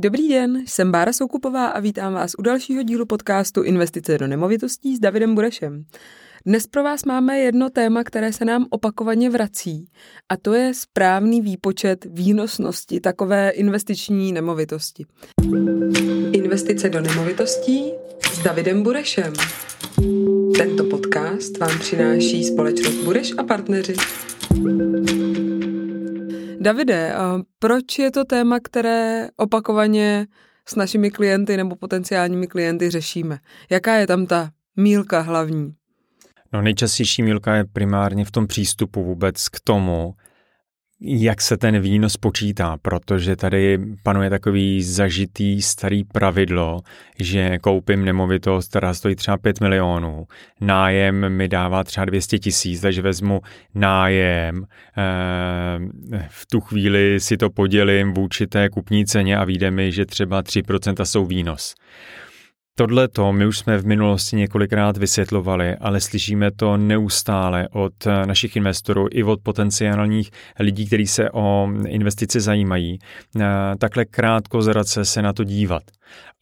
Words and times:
Dobrý 0.00 0.28
den, 0.28 0.62
jsem 0.66 0.92
Bára 0.92 1.12
Soukupová 1.12 1.66
a 1.66 1.80
vítám 1.80 2.12
vás 2.12 2.32
u 2.38 2.42
dalšího 2.42 2.82
dílu 2.82 3.06
podcastu 3.06 3.62
Investice 3.62 4.18
do 4.18 4.26
nemovitostí 4.26 4.96
s 4.96 5.00
Davidem 5.00 5.34
Burešem. 5.34 5.84
Dnes 6.46 6.66
pro 6.66 6.82
vás 6.82 7.04
máme 7.04 7.38
jedno 7.38 7.70
téma, 7.70 8.04
které 8.04 8.32
se 8.32 8.44
nám 8.44 8.66
opakovaně 8.70 9.30
vrací, 9.30 9.88
a 10.28 10.36
to 10.36 10.54
je 10.54 10.74
správný 10.74 11.40
výpočet 11.40 12.06
výnosnosti 12.10 13.00
takové 13.00 13.50
investiční 13.50 14.32
nemovitosti. 14.32 15.06
Investice 16.32 16.88
do 16.88 17.00
nemovitostí 17.00 17.92
s 18.32 18.38
Davidem 18.42 18.82
Burešem. 18.82 19.32
Tento 20.58 20.84
podcast 20.84 21.58
vám 21.58 21.78
přináší 21.78 22.44
společnost 22.44 23.04
Bureš 23.04 23.32
a 23.38 23.42
partneři. 23.42 23.94
Davide, 26.60 27.14
proč 27.58 27.98
je 27.98 28.10
to 28.10 28.24
téma, 28.24 28.60
které 28.60 29.28
opakovaně 29.36 30.26
s 30.66 30.74
našimi 30.74 31.10
klienty 31.10 31.56
nebo 31.56 31.76
potenciálními 31.76 32.46
klienty 32.46 32.90
řešíme? 32.90 33.38
Jaká 33.70 33.94
je 33.94 34.06
tam 34.06 34.26
ta 34.26 34.50
mílka 34.76 35.20
hlavní? 35.20 35.74
No 36.52 36.62
nejčastější 36.62 37.22
mílka 37.22 37.54
je 37.54 37.64
primárně 37.64 38.24
v 38.24 38.30
tom 38.30 38.46
přístupu 38.46 39.04
vůbec 39.04 39.48
k 39.48 39.60
tomu, 39.60 40.14
jak 41.00 41.40
se 41.40 41.56
ten 41.56 41.80
výnos 41.80 42.16
počítá, 42.16 42.76
protože 42.82 43.36
tady 43.36 43.78
panuje 44.02 44.30
takový 44.30 44.82
zažitý 44.82 45.62
starý 45.62 46.04
pravidlo, 46.04 46.80
že 47.18 47.58
koupím 47.58 48.04
nemovitost, 48.04 48.68
která 48.68 48.94
stojí 48.94 49.16
třeba 49.16 49.36
5 49.38 49.60
milionů, 49.60 50.26
nájem 50.60 51.28
mi 51.28 51.48
dává 51.48 51.84
třeba 51.84 52.04
200 52.04 52.38
tisíc, 52.38 52.80
takže 52.80 53.02
vezmu 53.02 53.40
nájem, 53.74 54.64
eh, 54.98 56.24
v 56.28 56.46
tu 56.46 56.60
chvíli 56.60 57.20
si 57.20 57.36
to 57.36 57.50
podělím 57.50 58.14
vůči 58.14 58.46
té 58.46 58.68
kupní 58.68 59.06
ceně 59.06 59.36
a 59.36 59.44
vyjde 59.44 59.70
mi, 59.70 59.92
že 59.92 60.06
třeba 60.06 60.42
3% 60.42 61.04
jsou 61.06 61.26
výnos. 61.26 61.74
Tohle 62.78 63.08
to 63.08 63.32
my 63.32 63.46
už 63.46 63.58
jsme 63.58 63.78
v 63.78 63.86
minulosti 63.86 64.36
několikrát 64.36 64.96
vysvětlovali, 64.96 65.76
ale 65.76 66.00
slyšíme 66.00 66.50
to 66.50 66.76
neustále 66.76 67.68
od 67.68 67.92
našich 68.24 68.56
investorů 68.56 69.06
i 69.10 69.22
od 69.22 69.40
potenciálních 69.42 70.30
lidí, 70.58 70.86
kteří 70.86 71.06
se 71.06 71.30
o 71.30 71.68
investice 71.86 72.40
zajímají. 72.40 72.98
Takhle 73.78 74.04
krátko 74.04 74.62
zrace 74.62 75.04
se 75.04 75.22
na 75.22 75.32
to 75.32 75.44
dívat. 75.44 75.82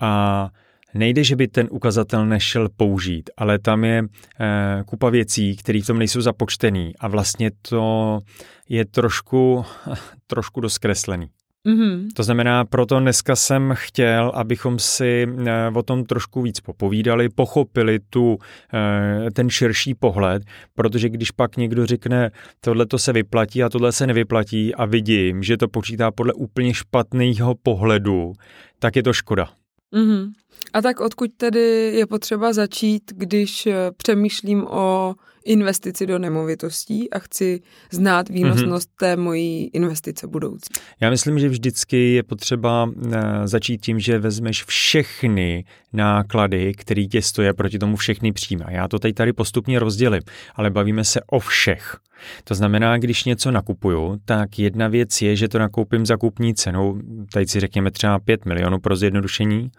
A 0.01 0.48
Nejde, 0.95 1.25
že 1.25 1.37
by 1.37 1.48
ten 1.48 1.69
ukazatel 1.70 2.27
nešel 2.27 2.69
použít, 2.77 3.31
ale 3.37 3.59
tam 3.59 3.84
je 3.84 4.03
eh, 4.41 4.83
kupa 4.87 5.11
věcí, 5.11 5.56
které 5.56 5.83
v 5.83 5.87
tom 5.87 5.98
nejsou 5.98 6.21
započtený 6.21 6.93
a 7.00 7.09
vlastně 7.09 7.50
to 7.69 8.21
je 8.69 8.84
trošku, 8.84 9.65
trošku 10.27 10.61
doskreslený. 10.61 11.28
Mm-hmm. 11.67 12.09
To 12.14 12.22
znamená, 12.22 12.64
proto 12.64 13.00
dneska 13.00 13.36
jsem 13.36 13.75
chtěl, 13.77 14.33
abychom 14.34 14.78
si 14.78 15.27
eh, 15.47 15.70
o 15.75 15.83
tom 15.83 16.05
trošku 16.05 16.42
víc 16.42 16.61
popovídali, 16.61 17.28
pochopili 17.28 17.98
tu, 18.11 18.39
eh, 18.75 19.31
ten 19.31 19.50
širší 19.50 19.94
pohled, 19.94 20.42
protože 20.75 21.09
když 21.09 21.31
pak 21.31 21.56
někdo 21.56 21.87
řekne, 21.87 22.31
tohle 22.61 22.87
to 22.87 22.98
se 22.98 23.12
vyplatí 23.12 23.62
a 23.62 23.69
tohle 23.69 23.92
se 23.92 24.06
nevyplatí 24.06 24.75
a 24.75 24.84
vidím, 24.84 25.42
že 25.42 25.56
to 25.56 25.69
počítá 25.69 26.11
podle 26.11 26.33
úplně 26.33 26.75
špatného 26.75 27.55
pohledu, 27.62 28.33
tak 28.78 28.97
je 28.97 29.03
to 29.03 29.12
škoda. 29.12 29.48
Mm-hmm. 29.94 30.31
A 30.72 30.83
tak 30.83 31.00
odkud 31.00 31.31
tedy 31.37 31.92
je 31.94 32.06
potřeba 32.06 32.53
začít, 32.53 33.03
když 33.14 33.67
eh, 33.67 33.75
přemýšlím 33.97 34.67
o 34.69 35.14
investici 35.47 36.07
do 36.07 36.19
nemovitostí 36.19 37.11
a 37.11 37.19
chci 37.19 37.61
znát 37.91 38.29
výnosnost 38.29 38.89
mm-hmm. 38.91 38.99
té 38.99 39.17
mojí 39.17 39.71
investice 39.73 40.27
budoucí? 40.27 40.67
Já 41.01 41.11
myslím, 41.11 41.39
že 41.39 41.49
vždycky 41.49 42.13
je 42.13 42.23
potřeba 42.23 42.91
eh, 43.13 43.49
začít 43.49 43.79
tím, 43.79 44.01
že 44.01 44.19
vezmeš 44.19 44.65
všechny 44.65 45.65
náklady, 45.93 46.73
které 46.75 47.05
tě 47.05 47.23
stojí 47.23 47.49
proti 47.57 47.79
tomu 47.79 47.97
všechny 47.97 48.33
příjmy. 48.33 48.65
Já 48.69 48.89
to 48.89 48.99
teď 48.99 49.15
tady 49.15 49.33
postupně 49.33 49.79
rozdělím, 49.79 50.23
ale 50.55 50.71
bavíme 50.71 51.05
se 51.05 51.21
o 51.27 51.39
všech. 51.39 51.97
To 52.45 52.55
znamená, 52.55 52.99
když 52.99 53.25
něco 53.25 53.51
nakupuju, 53.51 54.21
tak 54.25 54.59
jedna 54.59 54.89
věc 54.89 55.23
je, 55.23 55.37
že 55.37 55.49
to 55.49 55.59
nakoupím 55.59 56.06
za 56.06 56.17
kupní 56.17 56.55
cenou, 56.55 57.01
tady 57.33 57.47
si 57.47 57.61
řekněme 57.61 57.91
třeba 57.91 58.19
5 58.19 58.45
milionů 58.45 58.79
pro 58.79 58.97
zjednodušení, 58.97 59.71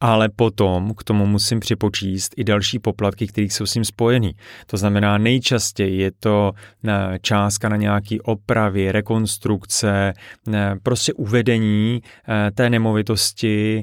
ale 0.00 0.28
potom 0.28 0.94
k 0.94 1.04
tomu 1.04 1.26
musím 1.26 1.60
připočíst 1.60 2.34
i 2.36 2.44
další 2.44 2.78
poplatky, 2.78 3.26
které 3.26 3.44
jsou 3.44 3.66
s 3.66 3.72
tím 3.72 3.84
spojený. 3.84 4.32
To 4.66 4.76
znamená, 4.76 5.18
nejčastěji 5.18 6.00
je 6.00 6.10
to 6.20 6.52
eh, 6.88 7.18
částka 7.22 7.68
na 7.68 7.76
nějaký 7.76 8.20
opravy, 8.20 8.92
rekonstrukce, 8.92 10.12
eh, 10.54 10.74
prostě 10.82 11.12
uvedení 11.12 12.00
eh, 12.28 12.50
té 12.50 12.70
nemovitosti 12.70 13.82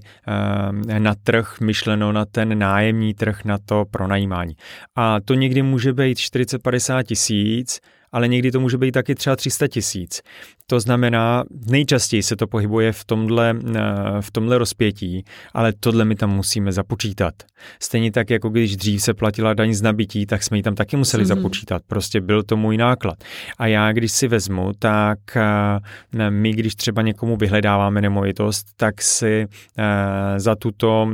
na 0.99 1.15
trh, 1.23 1.57
myšleno 1.61 2.11
na 2.11 2.25
ten 2.25 2.59
nájemní 2.59 3.13
trh, 3.13 3.45
na 3.45 3.57
to 3.65 3.85
pronajímání. 3.91 4.55
A 4.95 5.19
to 5.19 5.33
někdy 5.33 5.61
může 5.61 5.93
být 5.93 6.17
40-50 6.17 7.03
tisíc, 7.03 7.79
ale 8.13 8.27
někdy 8.27 8.51
to 8.51 8.59
může 8.59 8.77
být 8.77 8.91
taky 8.91 9.15
třeba 9.15 9.35
300 9.35 9.67
tisíc. 9.67 10.21
To 10.67 10.79
znamená, 10.79 11.43
nejčastěji 11.67 12.23
se 12.23 12.35
to 12.35 12.47
pohybuje 12.47 12.91
v 12.91 13.05
tomhle, 13.05 13.55
eh, 13.75 13.81
v 14.21 14.31
tomhle 14.31 14.57
rozpětí, 14.57 15.23
ale 15.53 15.73
tohle 15.79 16.05
my 16.05 16.15
tam 16.15 16.35
musíme 16.35 16.71
započítat. 16.71 17.33
Stejně 17.79 18.11
tak, 18.11 18.29
jako 18.29 18.49
když 18.49 18.77
dřív 18.77 19.01
se 19.01 19.13
platila 19.13 19.53
daň 19.53 19.73
z 19.73 19.81
nabití, 19.81 20.25
tak 20.25 20.43
jsme 20.43 20.57
ji 20.57 20.63
tam 20.63 20.75
taky 20.75 20.97
museli 20.97 21.23
mm-hmm. 21.23 21.27
započítat. 21.27 21.81
Prostě 21.87 22.21
byl 22.21 22.43
to 22.43 22.57
můj 22.57 22.77
náklad. 22.77 23.17
A 23.57 23.67
já, 23.67 23.91
když 23.91 24.11
si 24.11 24.27
vezmu, 24.27 24.71
tak 24.79 25.19
eh, 25.35 26.29
my, 26.29 26.51
když 26.51 26.75
třeba 26.75 27.01
někomu 27.01 27.37
vyhledáváme 27.37 28.01
nemovitost, 28.01 28.67
tak 28.77 29.01
si 29.01 29.47
eh, 29.77 30.39
za 30.39 30.55
tuto, 30.55 31.09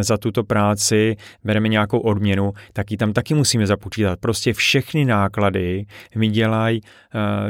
za 0.00 0.18
tuto 0.18 0.44
práci 0.44 1.16
bereme 1.44 1.68
nějakou 1.68 1.98
odměnu, 1.98 2.52
tak 2.72 2.90
ji 2.90 2.96
tam 2.96 3.12
taky 3.12 3.34
musíme 3.34 3.66
započítat. 3.66 4.18
Prostě 4.20 4.52
všechny 4.52 5.04
náklady 5.04 5.86
mi 6.16 6.28
dělají 6.28 6.80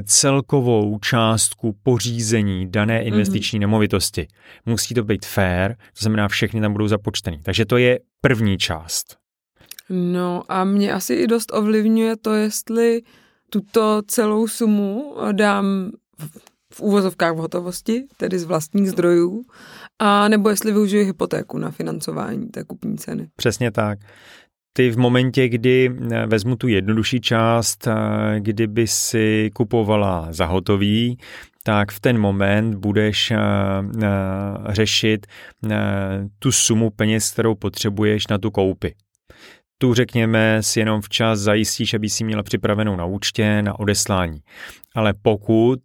celkovou 0.04 0.98
částku 0.98 1.76
pořízení 1.82 2.70
dané 2.70 2.98
mhm. 2.98 3.06
investiční 3.06 3.58
mm-hmm. 3.58 3.60
nemovitosti. 3.60 4.28
Musí 4.66 4.94
to 4.94 5.04
být 5.04 5.26
fair, 5.26 5.74
to 5.74 6.00
znamená, 6.00 6.28
všechny 6.28 6.60
tam 6.60 6.72
budou 6.72 6.88
započtený. 6.88 7.40
Takže 7.42 7.64
to 7.66 7.76
je 7.76 7.98
první 8.20 8.58
část. 8.58 9.16
No 9.90 10.42
a 10.48 10.64
mě 10.64 10.92
asi 10.92 11.14
i 11.14 11.26
dost 11.26 11.52
ovlivňuje 11.54 12.16
to, 12.16 12.34
jestli 12.34 13.02
tuto 13.50 14.02
celou 14.06 14.48
sumu 14.48 15.16
dám 15.32 15.90
v, 16.18 16.38
v 16.72 16.80
úvozovkách 16.80 17.34
v 17.34 17.38
hotovosti, 17.38 18.04
tedy 18.16 18.38
z 18.38 18.44
vlastních 18.44 18.90
zdrojů, 18.90 19.44
a 19.98 20.28
nebo 20.28 20.48
jestli 20.48 20.72
využiju 20.72 21.04
hypotéku 21.04 21.58
na 21.58 21.70
financování 21.70 22.48
té 22.48 22.64
kupní 22.64 22.98
ceny. 22.98 23.28
Přesně 23.36 23.70
tak 23.70 23.98
ty 24.78 24.90
v 24.90 24.98
momentě, 24.98 25.48
kdy 25.48 25.90
eh, 26.12 26.26
vezmu 26.26 26.56
tu 26.56 26.68
jednodušší 26.68 27.20
část, 27.20 27.86
eh, 27.86 27.92
kdyby 28.40 28.86
si 28.86 29.50
kupovala 29.54 30.26
za 30.30 30.46
hotový, 30.46 31.18
tak 31.62 31.92
v 31.92 32.00
ten 32.00 32.18
moment 32.18 32.74
budeš 32.74 33.30
uh, 33.30 33.36
řešit 34.68 35.26
tu 36.38 36.52
sumu 36.52 36.90
peněz, 36.90 37.30
kterou 37.30 37.54
potřebuješ 37.54 38.26
na 38.26 38.38
tu 38.38 38.50
koupy. 38.50 38.94
Tu 39.78 39.94
řekněme 39.94 40.62
si 40.62 40.80
jenom 40.80 41.00
včas 41.00 41.38
zajistíš, 41.38 41.94
aby 41.94 42.08
si 42.08 42.24
měla 42.24 42.42
připravenou 42.42 42.96
na 42.96 43.04
účtě, 43.04 43.62
na 43.62 43.78
odeslání. 43.78 44.38
Ale 44.94 45.14
pokud 45.22 45.80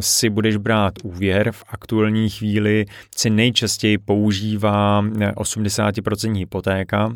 si 0.00 0.30
budeš 0.30 0.56
brát 0.56 0.94
úvěr, 1.02 1.52
v 1.52 1.64
aktuální 1.68 2.30
chvíli 2.30 2.84
se 3.16 3.30
nejčastěji 3.30 3.98
používá 3.98 5.02
80% 5.02 6.36
hypotéka, 6.36 7.12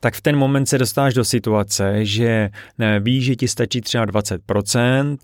tak 0.00 0.14
v 0.14 0.20
ten 0.20 0.36
moment 0.36 0.66
se 0.66 0.78
dostáš 0.78 1.14
do 1.14 1.24
situace, 1.24 2.04
že 2.04 2.50
eh, 2.78 3.00
víš, 3.00 3.24
že 3.24 3.36
ti 3.36 3.48
stačí 3.48 3.80
třeba 3.80 4.06
20% 4.06 5.16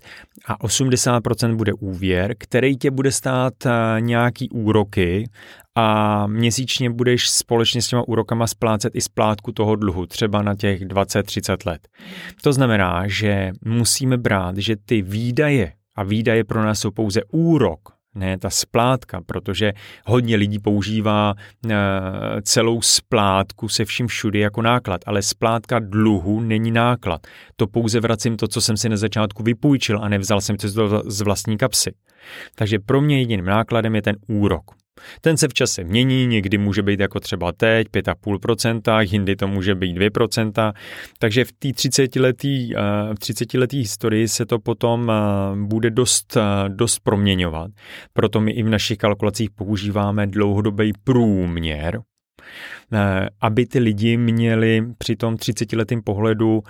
a 0.45 0.57
80% 0.57 1.55
bude 1.55 1.73
úvěr, 1.73 2.35
který 2.37 2.77
tě 2.77 2.91
bude 2.91 3.11
stát 3.11 3.53
eh, 3.65 3.71
nějaký 3.99 4.49
úroky 4.49 5.29
a 5.75 6.27
měsíčně 6.27 6.89
budeš 6.89 7.29
společně 7.29 7.81
s 7.81 7.87
těma 7.87 8.07
úrokama 8.07 8.47
splácet 8.47 8.95
i 8.95 9.01
splátku 9.01 9.51
toho 9.51 9.75
dluhu, 9.75 10.05
třeba 10.05 10.41
na 10.41 10.55
těch 10.55 10.81
20-30 10.81 11.57
let. 11.65 11.87
To 12.43 12.53
znamená, 12.53 13.03
že 13.07 13.51
musíme 13.65 14.17
brát, 14.17 14.57
že 14.57 14.75
ty 14.85 15.01
výdaje 15.01 15.73
a 15.95 16.03
výdaje 16.03 16.43
pro 16.43 16.63
nás 16.63 16.79
jsou 16.79 16.91
pouze 16.91 17.21
úrok 17.31 17.98
ne 18.19 18.37
ta 18.37 18.49
splátka, 18.49 19.21
protože 19.25 19.73
hodně 20.05 20.35
lidí 20.35 20.59
používá 20.59 21.33
eh, 21.69 21.75
celou 22.41 22.81
splátku 22.81 23.67
se 23.67 23.85
vším 23.85 24.07
všudy 24.07 24.39
jako 24.39 24.61
náklad, 24.61 25.01
ale 25.05 25.21
splátka 25.21 25.79
dluhu 25.79 26.39
není 26.39 26.71
náklad. 26.71 27.27
To 27.55 27.67
pouze 27.67 27.99
vracím 27.99 28.37
to, 28.37 28.47
co 28.47 28.61
jsem 28.61 28.77
si 28.77 28.89
na 28.89 28.97
začátku 28.97 29.43
vypůjčil 29.43 29.99
a 30.03 30.09
nevzal 30.09 30.41
jsem 30.41 30.57
to 30.57 30.67
z 31.11 31.21
vlastní 31.21 31.57
kapsy. 31.57 31.91
Takže 32.55 32.79
pro 32.79 33.01
mě 33.01 33.19
jediným 33.19 33.45
nákladem 33.45 33.95
je 33.95 34.01
ten 34.01 34.15
úrok. 34.27 34.63
Ten 35.21 35.37
se 35.37 35.47
v 35.47 35.53
čase 35.53 35.83
mění, 35.83 36.27
někdy 36.27 36.57
může 36.57 36.81
být 36.81 36.99
jako 36.99 37.19
třeba 37.19 37.51
teď 37.51 37.87
5,5%, 37.87 38.99
jindy 39.11 39.35
to 39.35 39.47
může 39.47 39.75
být 39.75 39.97
2%, 39.97 40.73
takže 41.19 41.45
v 41.45 41.51
té 41.51 41.73
30 41.73 42.15
letý, 42.15 42.75
eh, 42.75 42.79
v 43.13 43.19
30 43.19 43.57
letý 43.57 43.77
historii 43.77 44.27
se 44.27 44.45
to 44.45 44.59
potom 44.59 45.11
eh, 45.11 45.15
bude 45.65 45.89
dost, 45.89 46.37
eh, 46.37 46.69
dost 46.69 46.99
proměňovat. 46.99 47.71
Proto 48.13 48.41
my 48.41 48.51
i 48.51 48.63
v 48.63 48.69
našich 48.69 48.97
kalkulacích 48.97 49.49
používáme 49.51 50.27
dlouhodobý 50.27 50.93
průměr, 51.03 52.01
aby 53.41 53.65
ty 53.65 53.79
lidi 53.79 54.17
měli 54.17 54.83
při 54.97 55.15
tom 55.15 55.35
30-letém 55.35 56.01
pohledu 56.01 56.63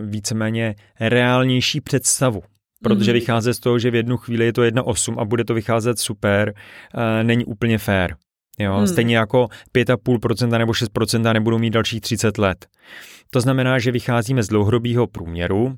víceméně 0.00 0.74
reálnější 1.00 1.80
představu 1.80 2.42
protože 2.82 3.10
mm-hmm. 3.10 3.14
vycházet 3.14 3.54
z 3.54 3.60
toho, 3.60 3.78
že 3.78 3.90
v 3.90 3.94
jednu 3.94 4.16
chvíli 4.16 4.44
je 4.44 4.52
to 4.52 4.62
1,8 4.62 5.20
a 5.20 5.24
bude 5.24 5.44
to 5.44 5.54
vycházet 5.54 5.98
super, 5.98 6.54
uh, 6.94 7.02
není 7.22 7.44
úplně 7.44 7.78
fair. 7.78 8.14
Jo? 8.60 8.76
Hmm. 8.76 8.86
Stejně 8.86 9.16
jako 9.16 9.48
5,5% 9.74 10.58
nebo 10.58 10.72
6% 10.72 11.32
nebudou 11.32 11.58
mít 11.58 11.70
dalších 11.70 12.00
30 12.00 12.38
let. 12.38 12.66
To 13.30 13.40
znamená, 13.40 13.78
že 13.78 13.92
vycházíme 13.92 14.42
z 14.42 14.48
dlouhodobého 14.48 15.06
průměru 15.06 15.74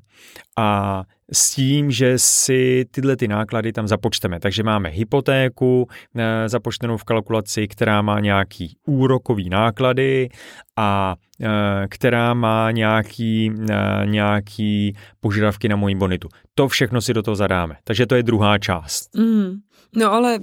a 0.57 1.03
s 1.31 1.55
tím, 1.55 1.91
že 1.91 2.19
si 2.19 2.85
tyhle 2.91 3.15
ty 3.15 3.27
náklady 3.27 3.73
tam 3.73 3.87
započteme. 3.87 4.39
Takže 4.39 4.63
máme 4.63 4.89
hypotéku 4.89 5.87
e, 6.15 6.49
započtenou 6.49 6.97
v 6.97 7.03
kalkulaci, 7.03 7.67
která 7.67 8.01
má 8.01 8.19
nějaký 8.19 8.77
úrokový 8.87 9.49
náklady 9.49 10.29
a 10.77 11.15
e, 11.41 11.87
která 11.87 12.33
má 12.33 12.71
nějaký, 12.71 13.51
e, 13.69 14.05
nějaký 14.05 14.95
požadavky 15.19 15.69
na 15.69 15.75
moji 15.75 15.95
bonitu. 15.95 16.29
To 16.55 16.67
všechno 16.67 17.01
si 17.01 17.13
do 17.13 17.21
toho 17.21 17.35
zadáme. 17.35 17.75
Takže 17.83 18.05
to 18.05 18.15
je 18.15 18.23
druhá 18.23 18.57
část. 18.57 19.15
Mm. 19.15 19.53
No 19.95 20.11
ale 20.11 20.39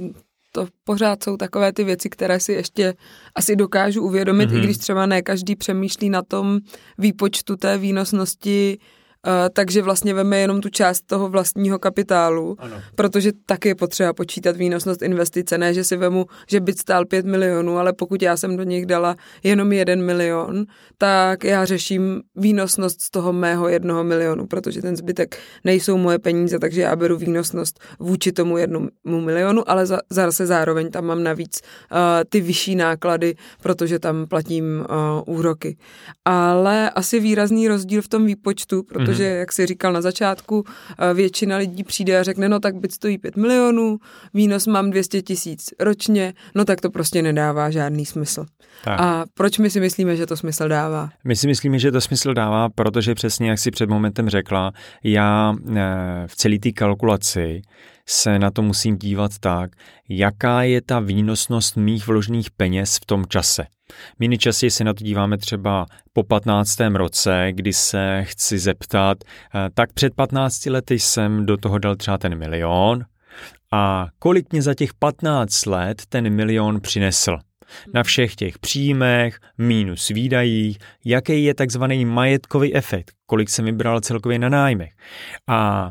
to 0.52 0.67
pořád 0.85 1.23
jsou 1.23 1.37
takové 1.37 1.73
ty 1.73 1.85
věci, 1.85 2.11
které 2.11 2.41
si 2.41 2.52
ještě 2.52 2.94
asi 3.35 3.56
dokážu 3.56 4.02
uvědomit, 4.02 4.50
mm-hmm. 4.50 4.58
i 4.58 4.61
když 4.61 4.79
třeba 4.79 5.06
ne 5.06 5.23
každý 5.23 5.56
přemýšlí 5.56 6.11
na 6.11 6.23
tom 6.23 6.58
výpočtu 6.99 7.56
té 7.56 7.79
výnosnosti 7.79 8.79
takže 9.52 9.82
vlastně 9.82 10.14
veme 10.14 10.38
jenom 10.38 10.61
tu 10.61 10.69
část 10.69 11.06
toho 11.06 11.28
vlastního 11.28 11.78
kapitálu, 11.78 12.56
ano. 12.58 12.76
protože 12.94 13.32
taky 13.46 13.69
je 13.69 13.75
potřeba 13.75 14.12
počítat 14.12 14.56
výnosnost 14.56 15.02
investice, 15.02 15.58
ne, 15.58 15.75
že 15.75 15.84
si 15.84 15.96
vemu, 15.96 16.26
že 16.49 16.61
byt 16.61 16.78
stál 16.78 17.05
5 17.05 17.26
milionů, 17.26 17.78
ale 17.78 17.93
pokud 17.93 18.22
já 18.22 18.37
jsem 18.37 18.56
do 18.56 18.62
nich 18.62 18.87
dala 18.87 19.17
jenom 19.43 19.72
jeden 19.72 20.05
milion, 20.05 20.64
tak 20.99 21.44
já 21.44 21.64
řeším 21.64 22.20
výnosnost 22.37 23.00
z 23.00 23.11
toho 23.11 23.32
mého 23.32 23.69
jednoho 23.69 24.05
milionu, 24.05 24.46
protože 24.46 24.82
ten 24.82 24.96
zbytek 24.96 25.38
nejsou 25.64 25.96
moje 25.96 26.19
peníze, 26.19 26.58
takže 26.58 26.81
já 26.81 26.96
beru 26.96 27.16
výnosnost 27.16 27.81
vůči 27.99 28.32
tomu 28.32 28.58
jednomu 28.58 28.88
milionu, 29.05 29.70
ale 29.70 29.87
za, 29.87 29.99
zase 30.11 30.46
zároveň 30.46 30.90
tam 30.90 31.05
mám 31.05 31.23
navíc 31.23 31.61
uh, 31.93 31.99
ty 32.28 32.40
vyšší 32.40 32.76
náklady, 32.76 33.34
protože 33.62 33.99
tam 33.99 34.26
platím 34.26 34.64
uh, 35.26 35.37
úroky. 35.37 35.76
Ale 36.25 36.90
asi 36.90 37.20
výrazný 37.20 37.69
rozdíl 37.69 38.02
v 38.02 38.08
tom 38.08 38.26
výpočtu, 38.26 38.82
protože 38.82 39.09
protože, 39.10 39.24
jak 39.24 39.52
si 39.52 39.66
říkal 39.66 39.92
na 39.92 40.00
začátku, 40.00 40.64
eh, 40.98 41.14
většina 41.14 41.56
lidí 41.56 41.84
přijde 41.84 42.20
a 42.20 42.22
řekne, 42.22 42.48
no 42.48 42.60
tak 42.60 42.74
byt 42.74 42.92
stojí 42.92 43.18
5 43.18 43.36
milionů, 43.36 43.98
výnos 44.34 44.66
mám 44.66 44.90
200 44.90 45.22
tisíc 45.22 45.70
ročně, 45.80 46.34
no 46.54 46.64
tak 46.64 46.80
to 46.80 46.90
prostě 46.90 47.22
nedává 47.22 47.70
žádný 47.70 48.06
smysl. 48.06 48.46
Tak. 48.84 49.00
A 49.00 49.24
proč 49.34 49.58
my 49.58 49.70
si 49.70 49.80
myslíme, 49.80 50.16
že 50.16 50.26
to 50.26 50.36
smysl 50.36 50.68
dává? 50.68 51.10
My 51.24 51.36
si 51.36 51.46
myslíme, 51.46 51.78
že 51.78 51.92
to 51.92 52.00
smysl 52.00 52.34
dává, 52.34 52.68
protože 52.68 53.14
přesně, 53.14 53.50
jak 53.50 53.58
si 53.58 53.70
před 53.70 53.90
momentem 53.90 54.28
řekla, 54.28 54.72
já 55.04 55.54
eh, 55.76 55.82
v 56.26 56.36
celé 56.36 56.58
té 56.58 56.72
kalkulaci 56.72 57.62
se 58.06 58.38
na 58.38 58.50
to 58.50 58.62
musím 58.62 58.96
dívat 58.96 59.30
tak, 59.40 59.70
jaká 60.08 60.62
je 60.62 60.82
ta 60.82 61.00
výnosnost 61.00 61.76
mých 61.76 62.06
vložených 62.06 62.50
peněz 62.50 62.96
v 62.96 63.06
tom 63.06 63.24
čase. 63.28 63.66
My 64.19 64.28
nejčastěji 64.28 64.70
se 64.70 64.84
na 64.84 64.94
to 64.94 65.04
díváme 65.04 65.38
třeba 65.38 65.87
po 66.12 66.22
15. 66.22 66.81
roce, 66.94 67.48
kdy 67.50 67.72
se 67.72 68.25
chci 68.25 68.58
zeptat, 68.58 69.19
eh, 69.25 69.69
tak 69.75 69.92
před 69.92 70.14
15 70.14 70.70
lety 70.70 70.98
jsem 70.98 71.46
do 71.46 71.56
toho 71.56 71.78
dal 71.78 71.96
třeba 71.96 72.19
ten 72.19 72.38
milion 72.38 73.04
a 73.72 74.08
kolik 74.19 74.52
mě 74.52 74.62
za 74.62 74.75
těch 74.75 74.94
15 74.94 75.66
let 75.66 76.02
ten 76.08 76.34
milion 76.34 76.81
přinesl 76.81 77.38
na 77.94 78.02
všech 78.02 78.34
těch 78.34 78.58
příjmech, 78.58 79.38
mínus 79.58 80.08
výdajích, 80.08 80.78
jaký 81.04 81.44
je 81.44 81.54
takzvaný 81.54 82.04
majetkový 82.04 82.75
efekt, 82.75 83.12
kolik 83.26 83.50
jsem 83.50 83.64
vybral 83.64 84.00
celkově 84.00 84.38
na 84.38 84.48
nájmech. 84.48 84.92
A 85.48 85.90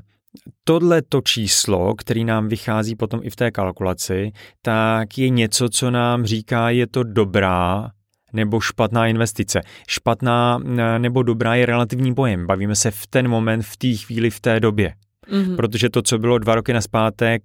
Tohle 0.63 1.01
to 1.01 1.21
číslo, 1.21 1.95
který 1.95 2.25
nám 2.25 2.47
vychází 2.47 2.95
potom 2.95 3.19
i 3.24 3.30
v 3.30 3.36
té 3.36 3.51
kalkulaci, 3.51 4.31
tak 4.62 5.18
je 5.18 5.30
něco, 5.30 5.69
co 5.69 5.91
nám 5.91 6.25
říká, 6.25 6.69
je 6.69 6.88
to 6.88 7.03
dobrá 7.03 7.89
nebo 8.33 8.59
špatná 8.59 9.07
investice. 9.07 9.62
Špatná 9.88 10.59
nebo 10.97 11.24
dobrá 11.24 11.56
je 11.56 11.65
relativní 11.65 12.13
pojem. 12.13 12.47
Bavíme 12.47 12.75
se 12.75 12.91
v 12.91 13.07
ten 13.07 13.27
moment, 13.27 13.62
v 13.62 13.77
té 13.77 13.94
chvíli, 13.94 14.30
v 14.30 14.39
té 14.39 14.59
době. 14.59 14.94
Mm-hmm. 15.31 15.56
Protože 15.56 15.90
to, 15.90 16.02
co 16.02 16.20
bylo 16.20 16.38
dva 16.38 16.56
roky 16.56 16.74
naspátek, 16.74 17.44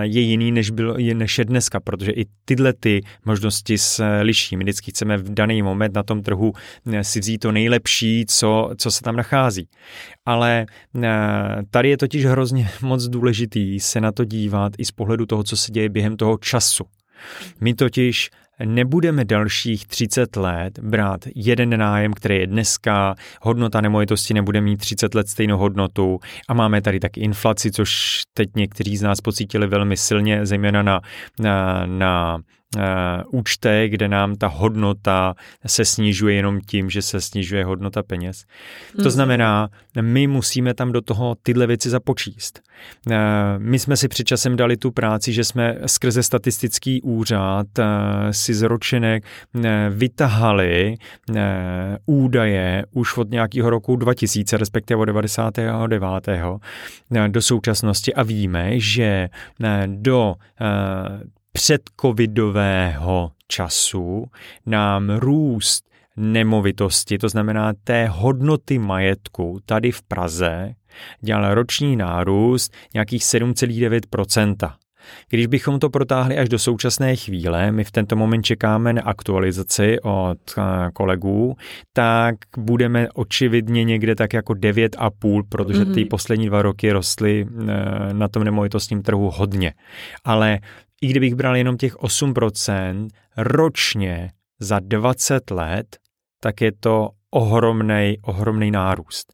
je 0.00 0.20
jiný, 0.20 0.52
než, 0.52 0.70
bylo, 0.70 0.96
než 1.14 1.38
je 1.38 1.44
dneska, 1.44 1.80
protože 1.80 2.12
i 2.12 2.24
tyhle 2.44 2.72
ty 2.72 3.02
možnosti 3.24 3.78
se 3.78 4.20
liší. 4.20 4.56
My 4.56 4.64
vždycky 4.64 4.90
chceme 4.90 5.16
v 5.16 5.34
daný 5.34 5.62
moment 5.62 5.94
na 5.94 6.02
tom 6.02 6.22
trhu 6.22 6.52
si 7.02 7.20
vzít 7.20 7.38
to 7.38 7.52
nejlepší, 7.52 8.24
co, 8.28 8.70
co 8.76 8.90
se 8.90 9.02
tam 9.02 9.16
nachází. 9.16 9.68
Ale 10.26 10.66
tady 11.70 11.88
je 11.88 11.96
totiž 11.96 12.24
hrozně 12.24 12.68
moc 12.82 13.04
důležitý 13.04 13.80
se 13.80 14.00
na 14.00 14.12
to 14.12 14.24
dívat 14.24 14.72
i 14.78 14.84
z 14.84 14.90
pohledu 14.90 15.26
toho, 15.26 15.44
co 15.44 15.56
se 15.56 15.72
děje 15.72 15.88
během 15.88 16.16
toho 16.16 16.38
času. 16.38 16.84
My 17.60 17.74
totiž 17.74 18.30
nebudeme 18.64 19.24
dalších 19.24 19.86
30 19.86 20.36
let 20.36 20.78
brát 20.78 21.20
jeden 21.34 21.78
nájem, 21.78 22.12
který 22.12 22.36
je 22.36 22.46
dneska, 22.46 23.14
hodnota 23.42 23.80
nemovitosti 23.80 24.34
nebude 24.34 24.60
mít 24.60 24.76
30 24.76 25.14
let 25.14 25.28
stejnou 25.28 25.58
hodnotu 25.58 26.18
a 26.48 26.54
máme 26.54 26.82
tady 26.82 27.00
taky 27.00 27.20
inflaci, 27.20 27.70
což 27.70 28.22
teď 28.34 28.48
někteří 28.56 28.96
z 28.96 29.02
nás 29.02 29.20
pocítili 29.20 29.66
velmi 29.66 29.96
silně, 29.96 30.46
zejména 30.46 30.82
na, 30.82 31.00
na, 31.38 31.86
na 31.86 32.38
účtech, 33.30 33.90
kde 33.90 34.08
nám 34.08 34.36
ta 34.36 34.46
hodnota 34.46 35.34
se 35.66 35.84
snižuje 35.84 36.34
jenom 36.34 36.60
tím, 36.60 36.90
že 36.90 37.02
se 37.02 37.20
snižuje 37.20 37.64
hodnota 37.64 38.02
peněz. 38.02 38.44
Mm. 38.44 38.96
To 38.96 39.02
mhm. 39.02 39.10
znamená, 39.10 39.68
my 40.00 40.26
musíme 40.26 40.74
tam 40.74 40.92
do 40.92 41.00
toho 41.00 41.36
tyhle 41.42 41.66
věci 41.66 41.90
započíst. 41.90 42.60
Uh, 43.06 43.14
my 43.58 43.78
jsme 43.78 43.96
si 43.96 44.08
před 44.08 44.24
časem 44.24 44.56
dali 44.56 44.76
tu 44.76 44.90
práci, 44.90 45.32
že 45.32 45.44
jsme 45.44 45.76
skrze 45.86 46.22
statistický 46.22 47.02
úřad 47.02 47.66
uh, 47.78 47.84
si 48.30 48.54
z 48.54 48.62
ročenek 48.62 49.24
vytahali 49.90 50.96
údaje 52.06 52.84
už 52.92 53.16
od 53.16 53.30
nějakého 53.30 53.70
roku 53.70 53.96
2000, 53.96 54.56
respektive 54.56 55.00
od 55.00 55.04
99. 55.04 56.02
Uh, 56.02 57.28
do 57.28 57.42
současnosti 57.42 58.14
a 58.14 58.22
víme, 58.22 58.80
že 58.80 59.28
do 59.86 60.34
uh, 60.60 61.35
předcovidového 61.56 63.32
času 63.48 64.24
nám 64.66 65.10
růst 65.10 65.84
nemovitosti, 66.16 67.18
to 67.18 67.28
znamená 67.28 67.72
té 67.84 68.06
hodnoty 68.06 68.78
majetku 68.78 69.58
tady 69.66 69.92
v 69.92 70.02
Praze, 70.02 70.74
dělal 71.20 71.54
roční 71.54 71.96
nárůst 71.96 72.72
nějakých 72.94 73.22
7,9%. 73.22 74.72
Když 75.28 75.46
bychom 75.46 75.78
to 75.78 75.90
protáhli 75.90 76.38
až 76.38 76.48
do 76.48 76.58
současné 76.58 77.16
chvíle, 77.16 77.72
my 77.72 77.84
v 77.84 77.90
tento 77.90 78.16
moment 78.16 78.42
čekáme 78.42 78.92
na 78.92 79.02
aktualizaci 79.02 80.00
od 80.02 80.38
eh, 80.58 80.62
kolegů, 80.92 81.56
tak 81.92 82.34
budeme 82.58 83.08
očividně 83.14 83.84
někde 83.84 84.14
tak 84.14 84.32
jako 84.32 84.52
9,5, 84.52 85.42
protože 85.48 85.84
ty 85.84 85.90
mm-hmm. 85.90 86.08
poslední 86.08 86.46
dva 86.46 86.62
roky 86.62 86.92
rostly 86.92 87.46
eh, 87.46 87.64
na 88.12 88.28
tom 88.28 88.44
nemovitostním 88.44 89.02
trhu 89.02 89.30
hodně. 89.34 89.74
Ale 90.24 90.58
i 91.02 91.08
kdybych 91.08 91.34
bral 91.34 91.56
jenom 91.56 91.76
těch 91.76 91.96
8% 91.96 93.08
ročně 93.36 94.30
za 94.60 94.78
20 94.80 95.50
let, 95.50 95.96
tak 96.40 96.60
je 96.60 96.72
to 96.72 97.10
ohromný, 97.30 98.16
ohromný 98.22 98.70
nárůst. 98.70 99.32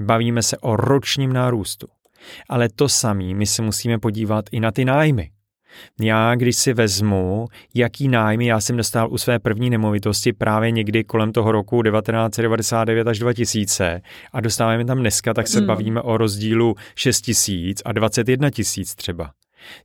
Bavíme 0.00 0.42
se 0.42 0.58
o 0.58 0.76
ročním 0.76 1.32
nárůstu. 1.32 1.86
Ale 2.48 2.68
to 2.68 2.88
samé 2.88 3.34
my 3.34 3.46
se 3.46 3.62
musíme 3.62 3.98
podívat 3.98 4.44
i 4.52 4.60
na 4.60 4.70
ty 4.70 4.84
nájmy. 4.84 5.30
Já, 6.00 6.34
když 6.34 6.56
si 6.56 6.72
vezmu, 6.72 7.46
jaký 7.74 8.08
nájmy 8.08 8.46
já 8.46 8.60
jsem 8.60 8.76
dostal 8.76 9.12
u 9.12 9.18
své 9.18 9.38
první 9.38 9.70
nemovitosti 9.70 10.32
právě 10.32 10.70
někdy 10.70 11.04
kolem 11.04 11.32
toho 11.32 11.52
roku 11.52 11.82
1999 11.82 13.06
až 13.06 13.18
2000 13.18 14.00
a 14.32 14.40
dostáváme 14.40 14.84
tam 14.84 14.98
dneska, 14.98 15.34
tak 15.34 15.48
se 15.48 15.58
hmm. 15.58 15.66
bavíme 15.66 16.02
o 16.02 16.16
rozdílu 16.16 16.74
6 16.94 17.20
tisíc 17.20 17.82
a 17.84 17.92
21 17.92 18.50
tisíc 18.50 18.94
třeba. 18.94 19.30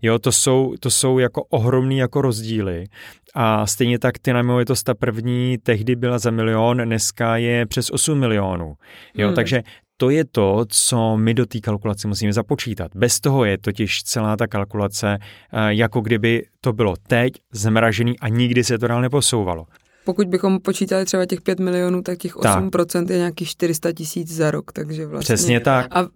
Jo, 0.01 0.19
to 0.19 0.31
jsou, 0.31 0.73
to 0.79 0.89
jsou 0.89 1.19
jako 1.19 1.43
ohromný 1.43 1.97
jako 1.97 2.21
rozdíly. 2.21 2.85
A 3.33 3.67
stejně 3.67 3.99
tak 3.99 4.19
ty 4.19 4.33
nemovitost 4.33 4.83
ta 4.83 4.93
první 4.93 5.57
tehdy 5.63 5.95
byla 5.95 6.19
za 6.19 6.31
milion, 6.31 6.77
dneska 6.77 7.37
je 7.37 7.65
přes 7.65 7.89
8 7.91 8.19
milionů. 8.19 8.73
Jo, 9.17 9.27
hmm. 9.27 9.35
takže 9.35 9.63
to 9.97 10.09
je 10.09 10.25
to, 10.25 10.65
co 10.69 11.17
my 11.17 11.33
do 11.33 11.45
té 11.45 11.59
kalkulace 11.59 12.07
musíme 12.07 12.33
započítat. 12.33 12.91
Bez 12.95 13.19
toho 13.19 13.45
je 13.45 13.57
totiž 13.57 14.03
celá 14.03 14.37
ta 14.37 14.47
kalkulace, 14.47 15.17
eh, 15.17 15.73
jako 15.73 16.01
kdyby 16.01 16.45
to 16.61 16.73
bylo 16.73 16.93
teď 17.07 17.33
zmražený 17.53 18.19
a 18.19 18.27
nikdy 18.27 18.63
se 18.63 18.77
to 18.77 18.87
dál 18.87 19.01
neposouvalo. 19.01 19.65
Pokud 20.05 20.27
bychom 20.27 20.59
počítali 20.59 21.05
třeba 21.05 21.25
těch 21.25 21.41
5 21.41 21.59
milionů, 21.59 22.01
tak 22.01 22.17
těch 22.17 22.35
8% 22.35 23.07
tak. 23.07 23.09
je 23.09 23.17
nějakých 23.17 23.49
400 23.49 23.91
tisíc 23.93 24.31
za 24.31 24.51
rok, 24.51 24.71
takže 24.71 25.05
vlastně... 25.05 25.35
Přesně 25.35 25.59
tak. 25.59 25.87
A, 25.95 26.07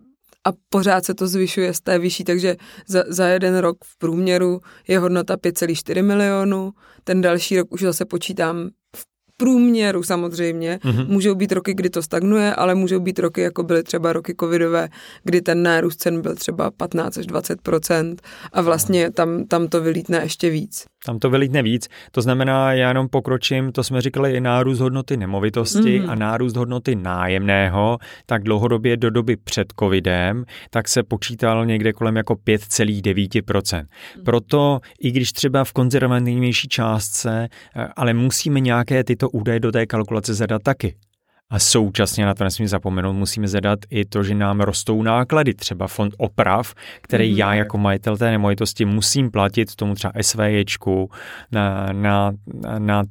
a 0.47 0.49
pořád 0.69 1.05
se 1.05 1.13
to 1.13 1.27
zvyšuje 1.27 1.73
z 1.73 1.81
té 1.81 1.99
vyšší, 1.99 2.23
takže 2.23 2.55
za, 2.87 3.03
za 3.07 3.27
jeden 3.27 3.57
rok 3.57 3.77
v 3.85 3.97
průměru 3.97 4.59
je 4.87 4.99
hodnota 4.99 5.35
5,4 5.35 6.03
milionů, 6.03 6.71
ten 7.03 7.21
další 7.21 7.57
rok 7.57 7.71
už 7.71 7.81
zase 7.81 8.05
počítám 8.05 8.69
průměru 9.39 10.03
samozřejmě. 10.03 10.79
Mm-hmm. 10.83 11.07
Můžou 11.07 11.35
být 11.35 11.51
roky, 11.51 11.73
kdy 11.73 11.89
to 11.89 12.01
stagnuje, 12.01 12.55
ale 12.55 12.75
můžou 12.75 12.99
být 12.99 13.19
roky, 13.19 13.41
jako 13.41 13.63
byly 13.63 13.83
třeba 13.83 14.13
roky 14.13 14.35
covidové, 14.39 14.89
kdy 15.23 15.41
ten 15.41 15.63
nárůst 15.63 16.01
cen 16.01 16.21
byl 16.21 16.35
třeba 16.35 16.71
15 16.71 17.17
až 17.17 17.25
20% 17.25 18.15
a 18.53 18.61
vlastně 18.61 19.11
tam, 19.11 19.45
tam 19.45 19.67
to 19.67 19.81
vylítne 19.81 20.19
ještě 20.23 20.49
víc. 20.49 20.85
Tam 21.05 21.19
to 21.19 21.29
vylítne 21.29 21.63
víc, 21.63 21.87
to 22.11 22.21
znamená, 22.21 22.73
já 22.73 22.87
jenom 22.87 23.09
pokročím, 23.09 23.71
to 23.71 23.83
jsme 23.83 24.01
říkali 24.01 24.33
i 24.33 24.41
nárůst 24.41 24.79
hodnoty 24.79 25.17
nemovitosti 25.17 25.99
mm. 25.99 26.09
a 26.09 26.15
nárůst 26.15 26.55
hodnoty 26.55 26.95
nájemného, 26.95 27.97
tak 28.25 28.43
dlouhodobě 28.43 28.97
do 28.97 29.09
doby 29.09 29.37
před 29.37 29.73
covidem, 29.79 30.45
tak 30.69 30.87
se 30.87 31.03
počítal 31.03 31.65
někde 31.65 31.93
kolem 31.93 32.15
jako 32.15 32.33
5,9%. 32.33 33.85
Mm. 34.17 34.23
Proto, 34.23 34.79
i 34.99 35.11
když 35.11 35.31
třeba 35.31 35.63
v 35.63 35.73
konzervativnější 35.73 36.67
částce, 36.67 37.49
eh, 37.75 37.87
ale 37.95 38.13
musíme 38.13 38.59
nějaké 38.59 39.03
tyto 39.03 39.29
údaje 39.29 39.59
do 39.59 39.71
té 39.71 39.85
kalkulace 39.85 40.33
zadat 40.33 40.63
taky. 40.63 40.95
A 41.51 41.59
současně 41.59 42.25
na 42.25 42.33
to 42.33 42.43
nesmím 42.43 42.67
zapomenout, 42.67 43.13
musíme 43.13 43.47
zadat 43.47 43.79
i 43.89 44.05
to, 44.05 44.23
že 44.23 44.35
nám 44.35 44.61
rostou 44.61 45.03
náklady, 45.03 45.53
třeba 45.53 45.87
fond 45.87 46.13
oprav, 46.17 46.73
který 47.01 47.33
mm-hmm. 47.33 47.37
já 47.37 47.53
jako 47.53 47.77
majitel 47.77 48.17
té 48.17 48.31
nemovitosti 48.31 48.85
musím 48.85 49.31
platit 49.31 49.75
tomu 49.75 49.95
třeba 49.95 50.13
SVJčku 50.21 51.11
na, 51.51 51.87
na, 51.93 52.31
na 52.79 53.03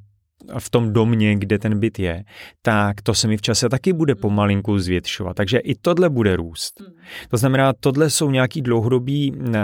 v 0.58 0.70
tom 0.70 0.92
domě, 0.92 1.36
kde 1.36 1.58
ten 1.58 1.80
byt 1.80 1.98
je, 1.98 2.24
tak 2.62 3.02
to 3.02 3.14
se 3.14 3.28
mi 3.28 3.36
v 3.36 3.42
čase 3.42 3.68
taky 3.68 3.92
bude 3.92 4.14
mhm. 4.14 4.20
pomalinku 4.20 4.78
zvětšovat. 4.78 5.36
Takže 5.36 5.58
i 5.58 5.74
tohle 5.74 6.10
bude 6.10 6.36
růst. 6.36 6.80
Mhm. 6.80 6.92
To 7.30 7.36
znamená, 7.36 7.72
tohle 7.80 8.10
jsou 8.10 8.30
nějaký 8.30 8.62
dlouhodobý 8.62 9.32
eh, 9.54 9.60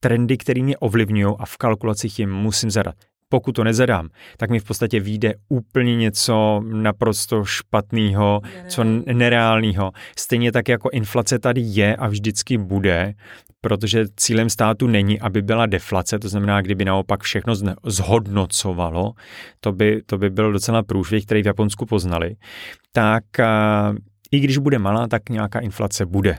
trendy, 0.00 0.36
které 0.36 0.62
mě 0.62 0.76
ovlivňují 0.76 1.34
a 1.38 1.46
v 1.46 1.56
kalkulacích 1.56 2.18
jim 2.18 2.32
musím 2.32 2.70
zadat 2.70 2.94
pokud 3.34 3.52
to 3.52 3.64
nezadám, 3.64 4.08
tak 4.36 4.50
mi 4.50 4.60
v 4.60 4.64
podstatě 4.64 5.00
vyjde 5.00 5.34
úplně 5.48 5.96
něco 5.96 6.62
naprosto 6.66 7.44
špatného, 7.44 8.40
co 8.68 8.84
nereálného. 9.14 9.92
Stejně 10.18 10.52
tak 10.52 10.68
jako 10.68 10.90
inflace 10.92 11.38
tady 11.38 11.60
je 11.60 11.96
a 11.96 12.08
vždycky 12.08 12.58
bude, 12.58 13.14
protože 13.60 14.04
cílem 14.16 14.50
státu 14.50 14.86
není, 14.86 15.20
aby 15.20 15.42
byla 15.42 15.66
deflace, 15.66 16.18
to 16.18 16.28
znamená, 16.28 16.60
kdyby 16.60 16.84
naopak 16.84 17.22
všechno 17.22 17.54
zhodnocovalo, 17.86 19.12
to 19.60 19.72
by, 19.72 20.02
to 20.06 20.18
by 20.18 20.30
byl 20.30 20.52
docela 20.52 20.82
průšvih, 20.82 21.26
který 21.26 21.42
v 21.42 21.46
Japonsku 21.46 21.86
poznali, 21.86 22.36
tak 22.92 23.24
i 24.30 24.40
když 24.40 24.58
bude 24.58 24.78
malá, 24.78 25.08
tak 25.08 25.28
nějaká 25.28 25.58
inflace 25.58 26.06
bude. 26.06 26.38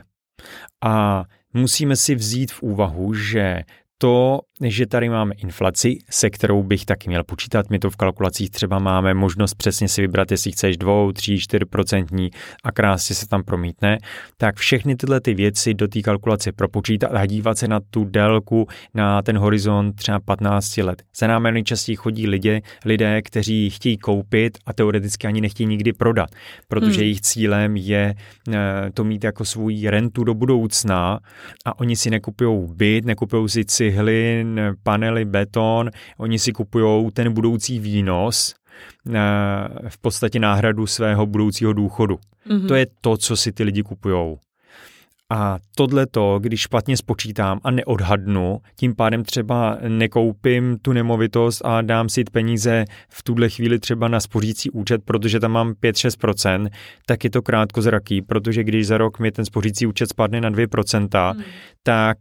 A 0.84 1.24
musíme 1.54 1.96
si 1.96 2.14
vzít 2.14 2.52
v 2.52 2.62
úvahu, 2.62 3.14
že 3.14 3.60
to, 3.98 4.40
že 4.64 4.86
tady 4.86 5.08
máme 5.08 5.34
inflaci, 5.34 5.98
se 6.10 6.30
kterou 6.30 6.62
bych 6.62 6.84
taky 6.84 7.08
měl 7.08 7.24
počítat. 7.24 7.70
My 7.70 7.78
to 7.78 7.90
v 7.90 7.96
kalkulacích 7.96 8.50
třeba 8.50 8.78
máme 8.78 9.14
možnost 9.14 9.54
přesně 9.54 9.88
si 9.88 10.00
vybrat, 10.00 10.30
jestli 10.30 10.52
chceš 10.52 10.76
2, 10.76 11.12
3, 11.12 11.38
4 11.38 11.64
procentní 11.64 12.30
a 12.64 12.72
krásně 12.72 13.16
se 13.16 13.28
tam 13.28 13.42
promítne. 13.42 13.98
Tak 14.36 14.56
všechny 14.56 14.96
tyhle 14.96 15.20
ty 15.20 15.34
věci 15.34 15.74
do 15.74 15.88
té 15.88 16.02
kalkulace 16.02 16.52
propočítat 16.52 17.10
a 17.14 17.26
dívat 17.26 17.58
se 17.58 17.68
na 17.68 17.80
tu 17.90 18.04
délku, 18.04 18.66
na 18.94 19.22
ten 19.22 19.38
horizont 19.38 19.92
třeba 19.92 20.20
15 20.20 20.76
let. 20.76 21.02
Za 21.16 21.26
námi 21.26 21.52
nejčastěji 21.52 21.96
chodí 21.96 22.26
lidé, 22.26 22.60
lidé, 22.84 23.22
kteří 23.22 23.70
chtějí 23.70 23.98
koupit 23.98 24.58
a 24.66 24.72
teoreticky 24.72 25.26
ani 25.26 25.40
nechtějí 25.40 25.66
nikdy 25.66 25.92
prodat, 25.92 26.30
protože 26.68 26.92
hmm. 26.92 27.00
jejich 27.00 27.20
cílem 27.20 27.76
je 27.76 28.14
eh, 28.48 28.90
to 28.94 29.04
mít 29.04 29.24
jako 29.24 29.44
svůj 29.44 29.88
rentu 29.88 30.24
do 30.24 30.34
budoucna 30.34 31.18
a 31.64 31.78
oni 31.78 31.96
si 31.96 32.10
nekupují 32.10 32.68
byt, 32.74 33.04
nekupují 33.04 33.48
si 33.48 33.64
cihly, 33.64 34.45
panely, 34.82 35.24
beton, 35.24 35.90
oni 36.18 36.38
si 36.38 36.52
kupují 36.52 37.10
ten 37.12 37.32
budoucí 37.32 37.80
výnos, 37.80 38.54
eh, 39.14 39.20
v 39.88 39.98
podstatě 39.98 40.38
náhradu 40.38 40.86
svého 40.86 41.26
budoucího 41.26 41.72
důchodu. 41.72 42.18
Mm-hmm. 42.48 42.68
To 42.68 42.74
je 42.74 42.86
to, 43.00 43.16
co 43.16 43.36
si 43.36 43.52
ty 43.52 43.62
lidi 43.62 43.82
kupují. 43.82 44.36
A 45.32 45.58
tohle 45.76 46.06
to, 46.06 46.38
když 46.42 46.60
špatně 46.60 46.96
spočítám 46.96 47.60
a 47.64 47.70
neodhadnu, 47.70 48.58
tím 48.76 48.94
pádem 48.94 49.24
třeba 49.24 49.78
nekoupím 49.88 50.78
tu 50.82 50.92
nemovitost 50.92 51.62
a 51.64 51.82
dám 51.82 52.08
si 52.08 52.24
peníze 52.32 52.84
v 53.08 53.22
tuhle 53.22 53.48
chvíli 53.48 53.78
třeba 53.78 54.08
na 54.08 54.20
spořící 54.20 54.70
účet, 54.70 55.02
protože 55.04 55.40
tam 55.40 55.52
mám 55.52 55.72
5-6%, 55.72 56.68
tak 57.06 57.24
je 57.24 57.30
to 57.30 57.42
krátkozraký, 57.42 58.22
protože 58.22 58.64
když 58.64 58.86
za 58.86 58.98
rok 58.98 59.18
mi 59.18 59.32
ten 59.32 59.44
spořící 59.44 59.86
účet 59.86 60.10
spadne 60.10 60.40
na 60.40 60.50
2%, 60.50 61.32
hmm. 61.32 61.42
tak 61.82 62.18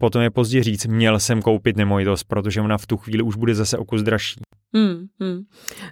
potom 0.00 0.22
je 0.22 0.30
pozdě 0.30 0.62
říct, 0.62 0.86
měl 0.86 1.20
jsem 1.20 1.42
koupit 1.42 1.76
nemovitost, 1.76 2.24
protože 2.24 2.60
ona 2.60 2.78
v 2.78 2.86
tu 2.86 2.96
chvíli 2.96 3.22
už 3.22 3.36
bude 3.36 3.54
zase 3.54 3.78
o 3.78 3.84
kus 3.84 4.02
dražší. 4.02 4.40
Hmm, 4.74 5.06
hmm. 5.20 5.42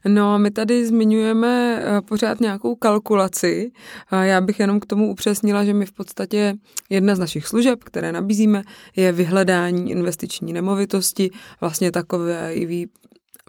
No, 0.08 0.38
my 0.38 0.50
tady 0.50 0.86
zmiňujeme 0.86 1.82
eh, 1.82 2.00
pořád 2.00 2.40
nějakou 2.40 2.74
kalkulaci. 2.74 3.70
Já 4.22 4.40
bych 4.40 4.60
jenom 4.60 4.80
k 4.80 4.86
tomu 4.86 5.10
upřesnila, 5.10 5.64
že 5.64 5.74
my 5.74 5.86
v 5.86 5.92
podstatě 5.92 6.53
jedna 6.90 7.14
z 7.14 7.18
našich 7.18 7.46
služeb, 7.46 7.84
které 7.84 8.12
nabízíme, 8.12 8.62
je 8.96 9.12
vyhledání 9.12 9.90
investiční 9.90 10.52
nemovitosti, 10.52 11.30
vlastně 11.60 11.92
takové 11.92 12.54
i 12.54 12.88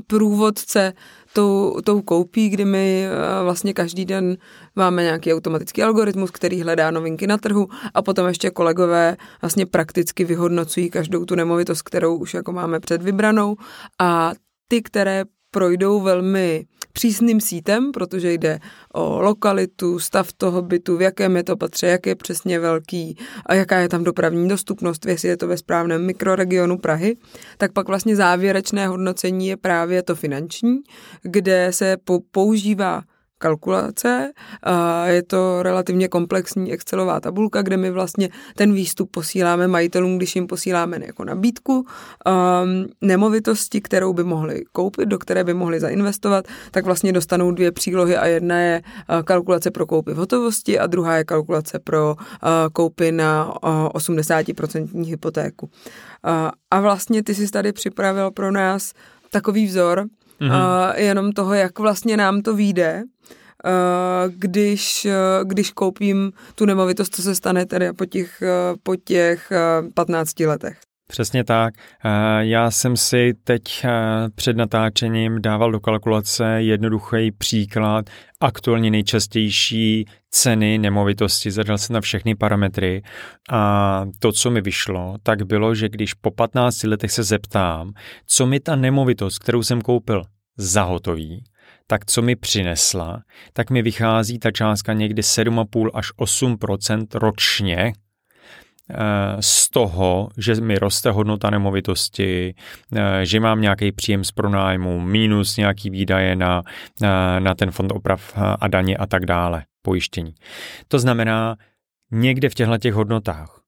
průvodce 0.07 0.93
tou, 1.33 1.77
tou 1.83 2.01
koupí, 2.01 2.49
kdy 2.49 2.65
my 2.65 3.05
eh, 3.05 3.43
vlastně 3.43 3.73
každý 3.73 4.05
den 4.05 4.37
máme 4.75 5.03
nějaký 5.03 5.33
automatický 5.33 5.83
algoritmus, 5.83 6.31
který 6.31 6.61
hledá 6.61 6.91
novinky 6.91 7.27
na 7.27 7.37
trhu 7.37 7.67
a 7.93 8.01
potom 8.01 8.27
ještě 8.27 8.49
kolegové 8.49 9.17
vlastně 9.41 9.65
prakticky 9.65 10.25
vyhodnocují 10.25 10.89
každou 10.89 11.25
tu 11.25 11.35
nemovitost, 11.35 11.81
kterou 11.81 12.15
už 12.17 12.33
jako 12.33 12.51
máme 12.51 12.79
před 12.79 13.01
vybranou 13.01 13.55
a 13.99 14.31
ty, 14.67 14.81
které 14.81 15.23
projdou 15.51 16.01
velmi 16.01 16.65
přísným 16.95 17.41
sítem, 17.41 17.91
protože 17.91 18.33
jde 18.33 18.59
o 18.93 19.21
lokalitu, 19.21 19.99
stav 19.99 20.33
toho 20.33 20.61
bytu, 20.61 20.97
v 20.97 21.01
jakém 21.01 21.37
je 21.37 21.43
to 21.43 21.57
patře, 21.57 21.87
jak 21.87 22.05
je 22.05 22.15
přesně 22.15 22.59
velký 22.59 23.17
a 23.45 23.53
jaká 23.53 23.79
je 23.79 23.89
tam 23.89 24.03
dopravní 24.03 24.47
dostupnost, 24.47 25.05
jestli 25.05 25.29
je 25.29 25.37
to 25.37 25.47
ve 25.47 25.57
správném 25.57 26.05
mikroregionu 26.05 26.77
Prahy, 26.77 27.17
tak 27.57 27.73
pak 27.73 27.87
vlastně 27.87 28.15
závěrečné 28.15 28.87
hodnocení 28.87 29.47
je 29.47 29.57
právě 29.57 30.03
to 30.03 30.15
finanční, 30.15 30.79
kde 31.21 31.67
se 31.71 31.97
používá 32.31 33.01
kalkulace. 33.37 34.31
Je 35.05 35.23
to 35.23 35.63
relativně 35.63 36.07
komplexní 36.07 36.73
Excelová 36.73 37.19
tabulka, 37.19 37.61
kde 37.61 37.77
my 37.77 37.91
vlastně 37.91 38.29
ten 38.55 38.73
výstup 38.73 39.11
posíláme 39.11 39.67
majitelům, 39.67 40.17
když 40.17 40.35
jim 40.35 40.47
posíláme 40.47 40.99
jako 41.05 41.23
nabídku 41.23 41.73
um, 41.73 41.85
nemovitosti, 43.01 43.81
kterou 43.81 44.13
by 44.13 44.23
mohli 44.23 44.63
koupit, 44.71 45.05
do 45.05 45.19
které 45.19 45.43
by 45.43 45.53
mohli 45.53 45.79
zainvestovat, 45.79 46.47
tak 46.71 46.85
vlastně 46.85 47.13
dostanou 47.13 47.51
dvě 47.51 47.71
přílohy 47.71 48.17
a 48.17 48.25
jedna 48.25 48.59
je 48.59 48.81
uh, 48.81 49.21
kalkulace 49.23 49.71
pro 49.71 49.85
koupy 49.85 50.13
v 50.13 50.17
hotovosti 50.17 50.79
a 50.79 50.87
druhá 50.87 51.17
je 51.17 51.23
kalkulace 51.23 51.79
pro 51.79 52.15
uh, 52.15 52.49
koupy 52.73 53.11
na 53.11 53.53
80% 53.53 54.89
uh, 54.93 55.07
hypotéku. 55.07 55.69
A 56.71 56.79
vlastně 56.81 57.23
ty 57.23 57.35
jsi 57.35 57.47
tady 57.47 57.73
připravil 57.73 58.31
pro 58.31 58.51
nás 58.51 58.93
takový 59.29 59.65
vzor, 59.65 60.05
mm-hmm. 60.41 60.91
uh, 60.91 60.99
jenom 60.99 61.31
toho, 61.31 61.53
jak 61.53 61.79
vlastně 61.79 62.17
nám 62.17 62.41
to 62.41 62.55
vyjde, 62.55 63.03
uh, 63.03 64.33
když, 64.35 65.05
uh, 65.05 65.47
když 65.47 65.71
koupím 65.71 66.31
tu 66.55 66.65
nemovitost, 66.65 67.15
co 67.15 67.21
se 67.21 67.35
stane 67.35 67.65
tedy 67.65 67.93
po 67.93 68.05
těch, 68.05 68.41
uh, 68.41 68.77
po 68.83 68.95
těch 68.95 69.51
uh, 69.81 69.91
15 69.93 70.39
letech. 70.39 70.84
Přesně 71.07 71.43
tak. 71.43 71.73
Já 72.39 72.71
jsem 72.71 72.97
si 72.97 73.33
teď 73.43 73.85
před 74.35 74.57
natáčením 74.57 75.41
dával 75.41 75.71
do 75.71 75.79
kalkulace 75.79 76.61
jednoduchý 76.61 77.31
příklad 77.31 78.09
aktuálně 78.41 78.91
nejčastější 78.91 80.05
ceny 80.29 80.77
nemovitosti, 80.77 81.51
zadal 81.51 81.77
jsem 81.77 81.93
na 81.93 82.01
všechny 82.01 82.35
parametry 82.35 83.01
a 83.51 84.05
to, 84.19 84.31
co 84.31 84.51
mi 84.51 84.61
vyšlo, 84.61 85.15
tak 85.23 85.43
bylo, 85.43 85.75
že 85.75 85.89
když 85.89 86.13
po 86.13 86.31
15 86.31 86.83
letech 86.83 87.11
se 87.11 87.23
zeptám, 87.23 87.91
co 88.25 88.45
mi 88.45 88.59
ta 88.59 88.75
nemovitost, 88.75 89.39
kterou 89.39 89.63
jsem 89.63 89.81
koupil, 89.81 90.23
zahotoví, 90.57 91.43
tak 91.87 92.05
co 92.05 92.21
mi 92.21 92.35
přinesla, 92.35 93.21
tak 93.53 93.69
mi 93.69 93.81
vychází 93.81 94.39
ta 94.39 94.51
částka 94.51 94.93
někdy 94.93 95.21
7,5 95.21 95.89
až 95.93 96.11
8% 96.19 97.05
ročně 97.13 97.77
eh, 97.77 98.04
z 99.39 99.69
toho, 99.69 100.29
že 100.37 100.55
mi 100.55 100.77
roste 100.77 101.11
hodnota 101.11 101.49
nemovitosti, 101.49 102.55
eh, 102.95 103.25
že 103.25 103.39
mám 103.39 103.61
nějaký 103.61 103.91
příjem 103.91 104.23
z 104.23 104.31
pronájmu, 104.31 104.99
minus 104.99 105.57
nějaký 105.57 105.89
výdaje 105.89 106.35
na, 106.35 106.61
na 107.39 107.55
ten 107.55 107.71
fond 107.71 107.91
oprav 107.91 108.33
a 108.59 108.67
daně 108.67 108.97
a 108.97 109.05
tak 109.05 109.25
dále. 109.25 109.63
pojištění. 109.81 110.33
To 110.87 110.99
znamená, 110.99 111.55
někde 112.11 112.49
v 112.49 112.53
těchto 112.53 112.77
těch 112.77 112.93
hodnotách 112.93 113.61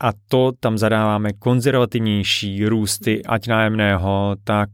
a 0.00 0.10
to 0.28 0.52
tam 0.60 0.78
zadáváme 0.78 1.32
konzervativnější 1.32 2.66
růsty, 2.66 3.24
ať 3.24 3.46
nájemného, 3.46 4.36
tak 4.44 4.70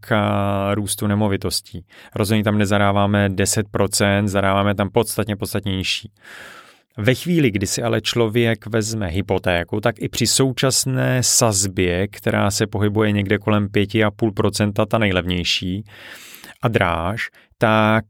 růstu 0.75 1.07
nemovitostí. 1.07 1.85
Rozhodně 2.15 2.45
tam 2.45 2.59
nezadáváme 2.59 3.29
10%, 3.29 4.27
zadáváme 4.27 4.75
tam 4.75 4.91
podstatně 4.91 5.37
podstatnější. 5.37 6.13
Ve 6.99 7.15
chvíli, 7.15 7.51
kdy 7.51 7.67
si 7.67 7.83
ale 7.83 8.01
člověk 8.01 8.67
vezme 8.67 9.07
hypotéku, 9.07 9.81
tak 9.81 9.95
i 9.99 10.09
při 10.09 10.27
současné 10.27 11.23
sazbě, 11.23 12.09
která 12.09 12.51
se 12.51 12.67
pohybuje 12.67 13.13
někde 13.13 13.39
kolem 13.39 13.69
5,5%, 13.69 14.87
ta 14.87 14.99
nejlevnější, 14.99 15.85
a 16.63 16.69
dráž, 16.69 17.29
tak 17.59 18.05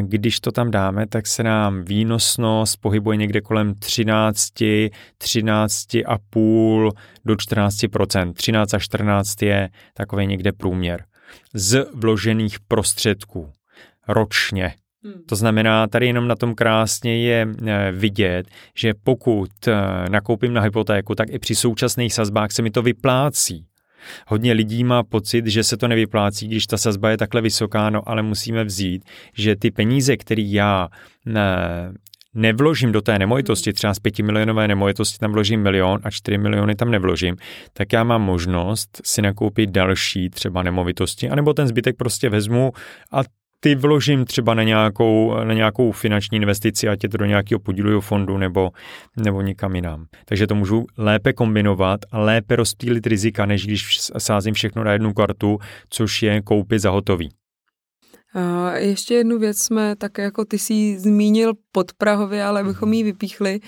když 0.00 0.40
to 0.40 0.52
tam 0.52 0.70
dáme, 0.70 1.06
tak 1.06 1.26
se 1.26 1.42
nám 1.42 1.84
výnosnost 1.84 2.80
pohybuje 2.80 3.16
někde 3.16 3.40
kolem 3.40 3.74
13, 3.74 4.54
13,5 4.54 6.90
do 7.24 7.34
14% 7.34 8.32
13 8.32 8.74
až 8.74 8.84
14 8.84 9.42
je 9.42 9.68
takový 9.94 10.26
někde 10.26 10.52
průměr 10.52 11.04
z 11.54 11.86
vložených 11.94 12.60
prostředků 12.60 13.50
ročně. 14.08 14.74
Hmm. 15.04 15.22
To 15.26 15.36
znamená, 15.36 15.86
tady 15.86 16.06
jenom 16.06 16.28
na 16.28 16.36
tom 16.36 16.54
krásně 16.54 17.22
je 17.22 17.48
e, 17.66 17.92
vidět, 17.92 18.46
že 18.74 18.92
pokud 19.04 19.68
e, 19.68 19.74
nakoupím 20.10 20.52
na 20.52 20.60
hypotéku, 20.60 21.14
tak 21.14 21.28
i 21.30 21.38
při 21.38 21.54
současných 21.54 22.14
sazbách 22.14 22.52
se 22.52 22.62
mi 22.62 22.70
to 22.70 22.82
vyplácí. 22.82 23.66
Hodně 24.26 24.52
lidí 24.52 24.84
má 24.84 25.02
pocit, 25.02 25.46
že 25.46 25.64
se 25.64 25.76
to 25.76 25.88
nevyplácí, 25.88 26.48
když 26.48 26.66
ta 26.66 26.76
sazba 26.76 27.10
je 27.10 27.16
takhle 27.16 27.40
vysoká, 27.40 27.90
no 27.90 28.08
ale 28.08 28.22
musíme 28.22 28.64
vzít, 28.64 29.04
že 29.34 29.56
ty 29.56 29.70
peníze, 29.70 30.16
které 30.16 30.42
já 30.42 30.88
ne, 31.26 31.92
nevložím 32.34 32.92
do 32.92 33.00
té 33.00 33.18
nemovitosti, 33.18 33.72
třeba 33.72 33.94
z 33.94 33.98
pěti 33.98 34.22
milionové 34.22 34.68
nemovitosti 34.68 35.18
tam 35.18 35.32
vložím 35.32 35.62
milion 35.62 36.00
a 36.04 36.10
čtyři 36.10 36.38
miliony 36.38 36.74
tam 36.74 36.90
nevložím, 36.90 37.36
tak 37.72 37.92
já 37.92 38.04
mám 38.04 38.22
možnost 38.22 39.00
si 39.04 39.22
nakoupit 39.22 39.70
další 39.70 40.30
třeba 40.30 40.62
nemovitosti, 40.62 41.30
anebo 41.30 41.54
ten 41.54 41.68
zbytek 41.68 41.96
prostě 41.96 42.28
vezmu 42.28 42.72
a 43.12 43.20
ty 43.60 43.74
vložím 43.74 44.24
třeba 44.24 44.54
na 44.54 44.62
nějakou, 44.62 45.34
na 45.44 45.54
nějakou 45.54 45.92
finanční 45.92 46.36
investici, 46.36 46.88
ať 46.88 47.02
je 47.02 47.08
to 47.08 47.16
do 47.16 47.24
nějakého 47.24 47.58
podílového 47.58 48.00
fondu 48.00 48.38
nebo, 48.38 48.70
nebo 49.16 49.42
někam 49.42 49.74
jinam. 49.74 50.06
Takže 50.24 50.46
to 50.46 50.54
můžu 50.54 50.86
lépe 50.98 51.32
kombinovat 51.32 52.00
a 52.12 52.18
lépe 52.18 52.56
rozptýlit 52.56 53.06
rizika, 53.06 53.46
než 53.46 53.66
když 53.66 54.00
sázím 54.18 54.54
všechno 54.54 54.84
na 54.84 54.92
jednu 54.92 55.12
kartu, 55.12 55.58
což 55.90 56.22
je 56.22 56.42
koupit 56.42 56.78
za 56.78 56.90
hotový. 56.90 57.39
A 58.34 58.72
ještě 58.76 59.14
jednu 59.14 59.38
věc 59.38 59.58
jsme 59.58 59.96
tak 59.96 60.18
jako 60.18 60.44
ty 60.44 60.58
si 60.58 60.98
zmínil 60.98 61.52
pod 61.72 61.92
Prahově, 61.92 62.44
ale 62.44 62.64
bychom 62.64 62.92
ji 62.92 63.02
vypíchli. 63.02 63.60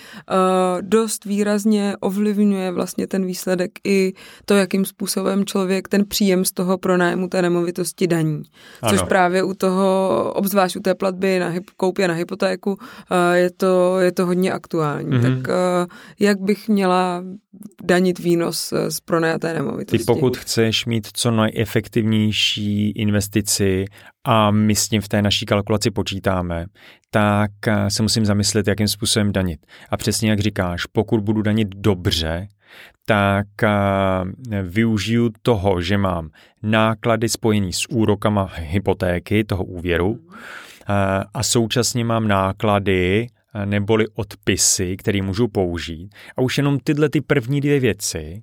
Dost 0.80 1.24
výrazně 1.24 1.96
ovlivňuje 2.00 2.70
vlastně 2.70 3.06
ten 3.06 3.26
výsledek 3.26 3.70
i 3.84 4.12
to, 4.44 4.54
jakým 4.54 4.84
způsobem 4.84 5.44
člověk 5.44 5.88
ten 5.88 6.04
příjem 6.06 6.44
z 6.44 6.52
toho 6.52 6.78
pronájmu 6.78 7.28
té 7.28 7.42
nemovitosti 7.42 8.06
daní. 8.06 8.42
Což 8.88 8.98
ano. 8.98 9.08
právě 9.08 9.42
u 9.42 9.54
toho, 9.54 10.32
obzvlášť 10.36 10.76
u 10.76 10.80
té 10.80 10.94
platby 10.94 11.38
na 11.38 11.48
hyp, 11.48 11.70
koupě 11.76 12.08
na 12.08 12.14
hypotéku, 12.14 12.78
je 13.32 13.50
to, 13.50 14.00
je 14.00 14.12
to 14.12 14.26
hodně 14.26 14.52
aktuální. 14.52 15.10
Mm-hmm. 15.10 15.42
Tak 15.42 15.56
jak 16.20 16.40
bych 16.40 16.68
měla 16.68 17.24
danit 17.82 18.18
výnos 18.18 18.72
z 18.88 19.00
pronajaté 19.00 19.54
nemovitosti? 19.54 19.98
Ty 19.98 20.04
pokud 20.04 20.36
chceš 20.36 20.86
mít 20.86 21.08
co 21.12 21.30
nejefektivnější 21.30 22.90
investici 22.90 23.84
a 24.24 24.51
my 24.52 24.74
s 24.74 24.88
tím 24.88 25.00
v 25.00 25.08
té 25.08 25.22
naší 25.22 25.46
kalkulaci 25.46 25.90
počítáme, 25.90 26.66
tak 27.10 27.50
eh, 27.66 27.90
se 27.90 28.02
musím 28.02 28.26
zamyslet, 28.26 28.66
jakým 28.66 28.88
způsobem 28.88 29.32
danit. 29.32 29.66
A 29.90 29.96
přesně 29.96 30.30
jak 30.30 30.40
říkáš, 30.40 30.86
pokud 30.86 31.20
budu 31.20 31.42
danit 31.42 31.68
dobře, 31.76 32.48
tak 33.06 33.46
eh, 33.62 33.68
využiju 34.62 35.30
toho, 35.42 35.82
že 35.82 35.98
mám 35.98 36.30
náklady 36.62 37.28
spojený 37.28 37.72
s 37.72 37.90
úrokama 37.90 38.50
hypotéky, 38.54 39.44
toho 39.44 39.64
úvěru, 39.64 40.18
eh, 40.28 41.24
a 41.34 41.42
současně 41.42 42.04
mám 42.04 42.28
náklady 42.28 43.26
neboli 43.64 44.06
odpisy, 44.14 44.96
které 44.96 45.22
můžu 45.22 45.48
použít. 45.48 46.14
A 46.36 46.42
už 46.42 46.58
jenom 46.58 46.78
tyhle 46.78 47.08
ty 47.08 47.20
první 47.20 47.60
dvě 47.60 47.80
věci 47.80 48.42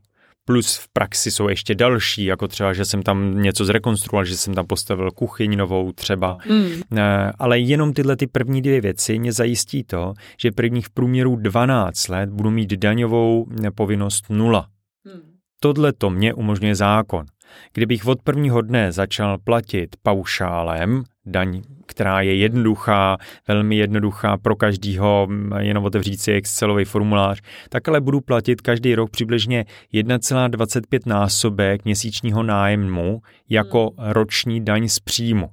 plus 0.49 0.77
v 0.77 0.87
praxi 0.93 1.31
jsou 1.31 1.49
ještě 1.49 1.75
další, 1.75 2.25
jako 2.25 2.47
třeba, 2.47 2.73
že 2.73 2.85
jsem 2.85 3.03
tam 3.03 3.41
něco 3.41 3.65
zrekonstruoval, 3.65 4.25
že 4.25 4.37
jsem 4.37 4.53
tam 4.53 4.67
postavil 4.67 5.11
kuchyň 5.11 5.57
novou 5.57 5.91
třeba. 5.91 6.37
Mm. 6.49 6.99
Ale 7.39 7.59
jenom 7.59 7.93
tyhle 7.93 8.15
ty 8.15 8.27
první 8.27 8.61
dvě 8.61 8.81
věci 8.81 9.19
mě 9.19 9.33
zajistí 9.33 9.83
to, 9.83 10.13
že 10.41 10.51
prvních 10.51 10.85
v 10.85 10.89
průměru 10.89 11.35
12 11.35 12.07
let 12.07 12.29
budu 12.29 12.51
mít 12.51 12.73
daňovou 12.73 13.47
povinnost 13.75 14.25
nula. 14.29 14.67
Mm. 15.05 15.21
Tohle 15.59 15.93
to 15.93 16.09
mě 16.09 16.33
umožňuje 16.33 16.75
zákon. 16.75 17.25
Kdybych 17.73 18.05
od 18.05 18.21
prvního 18.21 18.61
dne 18.61 18.91
začal 18.91 19.37
platit 19.37 19.95
paušálem, 20.03 21.03
daň, 21.25 21.61
která 21.85 22.21
je 22.21 22.35
jednoduchá, 22.35 23.17
velmi 23.47 23.75
jednoduchá 23.75 24.37
pro 24.37 24.55
každýho, 24.55 25.27
jenom 25.59 25.85
otevřít 25.85 26.21
si 26.21 26.31
Excelový 26.31 26.85
formulář, 26.85 27.41
tak 27.69 27.87
ale 27.87 28.01
budu 28.01 28.21
platit 28.21 28.61
každý 28.61 28.95
rok 28.95 29.09
přibližně 29.09 29.65
1,25 29.93 30.99
násobek 31.05 31.85
měsíčního 31.85 32.43
nájemnu 32.43 33.21
jako 33.49 33.91
hmm. 33.97 34.09
roční 34.11 34.65
daň 34.65 34.87
z 34.87 34.99
příjmu. 34.99 35.49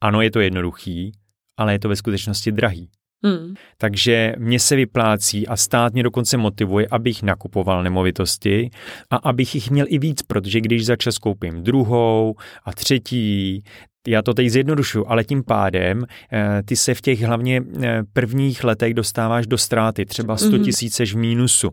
Ano, 0.00 0.22
je 0.22 0.30
to 0.30 0.40
jednoduchý, 0.40 1.12
ale 1.56 1.72
je 1.72 1.78
to 1.78 1.88
ve 1.88 1.96
skutečnosti 1.96 2.52
drahý. 2.52 2.88
Hmm. 3.22 3.54
Takže 3.78 4.34
mě 4.38 4.60
se 4.60 4.76
vyplácí 4.76 5.46
a 5.46 5.56
stát 5.56 5.92
mě 5.92 6.02
dokonce 6.02 6.36
motivuje, 6.36 6.86
abych 6.90 7.22
nakupoval 7.22 7.82
nemovitosti 7.82 8.70
a 9.10 9.16
abych 9.16 9.54
jich 9.54 9.70
měl 9.70 9.86
i 9.88 9.98
víc, 9.98 10.22
protože 10.22 10.60
když 10.60 10.86
za 10.86 10.96
čas 10.96 11.18
koupím 11.18 11.62
druhou 11.62 12.34
a 12.64 12.72
třetí, 12.72 13.62
já 14.08 14.22
to 14.22 14.34
teď 14.34 14.48
zjednodušuju, 14.48 15.04
ale 15.08 15.24
tím 15.24 15.42
pádem 15.44 16.04
eh, 16.32 16.62
ty 16.64 16.76
se 16.76 16.94
v 16.94 17.00
těch 17.00 17.20
hlavně 17.20 17.62
eh, 17.82 18.02
prvních 18.12 18.64
letech 18.64 18.94
dostáváš 18.94 19.46
do 19.46 19.58
ztráty, 19.58 20.06
třeba 20.06 20.36
100 20.36 20.50
mhm. 20.50 20.64
tisíceš 20.64 21.14
v 21.14 21.18
mínusu, 21.18 21.68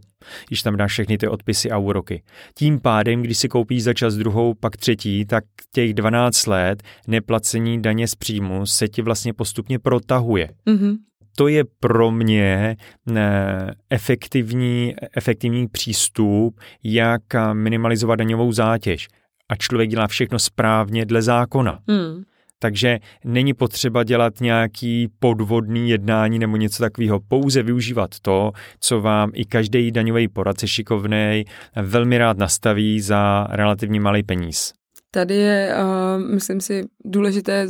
když 0.47 0.62
tam 0.62 0.77
dáš 0.77 0.91
všechny 0.91 1.17
ty 1.17 1.27
odpisy 1.27 1.71
a 1.71 1.77
úroky. 1.77 2.23
Tím 2.57 2.79
pádem, 2.79 3.21
když 3.21 3.38
si 3.38 3.47
koupíš 3.47 3.83
za 3.83 3.93
čas 3.93 4.15
druhou, 4.15 4.53
pak 4.53 4.77
třetí, 4.77 5.25
tak 5.25 5.43
těch 5.73 5.93
12 5.93 6.47
let 6.47 6.83
neplacení 7.07 7.81
daně 7.81 8.07
z 8.07 8.15
příjmu 8.15 8.65
se 8.65 8.88
ti 8.88 9.01
vlastně 9.01 9.33
postupně 9.33 9.79
protahuje. 9.79 10.49
Mm-hmm 10.67 10.97
to 11.39 11.47
je 11.47 11.63
pro 11.80 12.12
mě 12.12 12.76
eh, 13.15 13.71
efektivní, 13.89 14.95
efektivní 15.15 15.67
přístup, 15.67 16.60
jak 16.84 17.21
minimalizovat 17.54 18.19
daňovou 18.19 18.52
zátěž. 18.52 19.08
A 19.50 19.56
člověk 19.56 19.89
dělá 19.89 20.08
všechno 20.08 20.39
správně 20.39 21.06
dle 21.06 21.21
zákona. 21.21 21.80
Hmm. 21.88 22.23
Takže 22.60 23.00
není 23.26 23.54
potřeba 23.54 24.04
dělat 24.04 24.41
nějaký 24.41 25.08
podvodný 25.19 25.89
jednání 25.89 26.39
nebo 26.39 26.58
něco 26.58 26.84
takového. 26.84 27.19
Pouze 27.28 27.63
využívat 27.63 28.19
to, 28.21 28.52
co 28.80 29.02
vám 29.02 29.32
i 29.34 29.45
každý 29.45 29.91
daňový 29.91 30.28
poradce 30.28 30.67
šikovný 30.67 31.43
velmi 31.76 32.17
rád 32.17 32.38
nastaví 32.38 33.02
za 33.02 33.47
relativně 33.50 34.00
malý 34.00 34.23
peníz. 34.23 34.73
Tady 35.12 35.36
je, 35.36 35.76
uh, 35.76 36.32
myslím 36.34 36.62
si, 36.62 36.86
důležité 37.06 37.67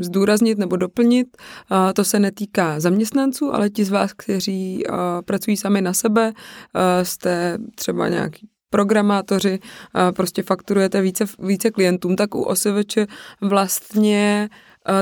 zdůraznit 0.00 0.58
nebo 0.58 0.76
doplnit. 0.76 1.36
Uh, 1.70 1.92
to 1.92 2.04
se 2.04 2.18
netýká 2.18 2.80
zaměstnanců, 2.80 3.54
ale 3.54 3.70
ti 3.70 3.84
z 3.84 3.90
vás, 3.90 4.12
kteří 4.12 4.84
uh, 4.86 4.96
pracují 5.24 5.56
sami 5.56 5.80
na 5.80 5.92
sebe, 5.92 6.32
jste 7.02 7.58
třeba 7.74 8.08
nějaký 8.08 8.48
programátoři, 8.70 9.58
prostě 10.16 10.42
fakturujete 10.42 11.00
více, 11.00 11.24
více 11.38 11.70
klientům, 11.70 12.16
tak 12.16 12.34
u 12.34 12.42
OSVČ 12.42 12.98
vlastně 13.40 14.48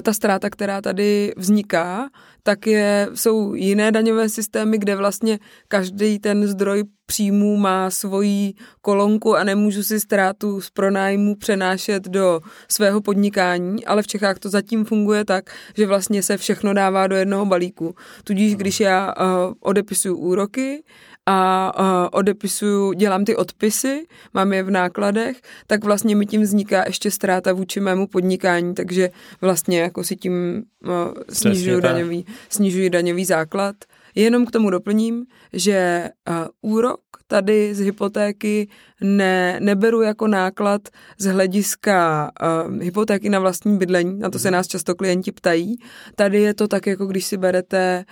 ta 0.03 0.13
ztráta, 0.13 0.51
která 0.51 0.81
tady 0.81 1.33
vzniká, 1.37 2.09
tak 2.43 2.67
je, 2.67 3.09
jsou 3.15 3.55
jiné 3.55 3.93
daňové 3.93 4.29
systémy, 4.29 4.79
kde 4.79 4.97
vlastně 4.97 5.39
každý 5.69 6.19
ten 6.19 6.47
zdroj 6.47 6.85
příjmů 7.07 7.57
má 7.57 7.91
svoji 7.91 8.55
kolonku 8.81 9.37
a 9.37 9.45
nemůžu 9.45 9.83
si 9.83 10.01
ztrátu 10.01 10.61
z 10.61 10.71
pronájmu 10.71 11.35
přenášet 11.35 12.09
do 12.09 12.41
svého 12.69 13.01
podnikání, 13.01 13.85
ale 13.85 14.03
v 14.03 14.07
Čechách 14.07 14.39
to 14.39 14.49
zatím 14.49 14.85
funguje 14.85 15.25
tak, 15.25 15.51
že 15.77 15.87
vlastně 15.87 16.23
se 16.23 16.37
všechno 16.37 16.75
dává 16.75 17.07
do 17.07 17.17
jednoho 17.17 17.47
balíku. 17.47 17.95
Tudíž 18.25 18.57
když 18.57 18.81
já 18.81 19.07
uh, 19.07 19.55
odepisuju 19.61 20.17
úroky 20.17 20.83
a 21.27 21.73
uh, 21.79 22.09
odepisuju, 22.13 22.93
dělám 22.93 23.25
ty 23.25 23.37
odpisy, 23.37 24.07
mám 24.35 24.53
je 24.53 24.63
v 24.63 24.71
nákladech, 24.71 25.37
tak 25.67 25.85
vlastně 25.85 26.17
mi 26.17 26.27
tím 26.27 26.43
vzniká 26.43 26.85
ještě 26.87 27.11
ztráta 27.11 27.53
vůči 27.53 27.81
mému 27.81 28.07
podnikání, 28.07 28.75
takže 28.75 29.11
vlastně 29.41 29.81
jako 29.81 30.05
si 30.05 30.17
tím 30.17 30.63
uh, 30.85 30.93
snižuju 31.29 31.81
daňový, 31.81 32.27
snižuji 32.49 32.91
daňový 32.91 33.25
základ 33.25 33.77
Jenom 34.17 34.47
k 34.47 34.51
tomu 34.51 34.71
doplním, 34.71 35.25
že 35.53 36.09
uh, 36.29 36.73
úrok 36.73 37.01
tady 37.27 37.75
z 37.75 37.81
hypotéky 37.81 38.69
ne, 39.01 39.59
neberu 39.61 40.03
jako 40.03 40.27
náklad 40.27 40.81
z 41.19 41.25
hlediska 41.25 42.31
uh, 42.67 42.83
hypotéky 42.83 43.29
na 43.29 43.39
vlastní 43.39 43.79
bydlení, 43.79 44.19
na 44.19 44.31
to 44.31 44.39
se 44.39 44.51
nás 44.51 44.67
často 44.67 44.95
klienti 44.95 45.33
ptají. 45.33 45.77
Tady 46.15 46.43
je 46.43 46.55
to 46.55 46.69
tak, 46.69 46.87
jako 46.87 47.07
když 47.07 47.25
si 47.25 47.37
berete 47.37 48.05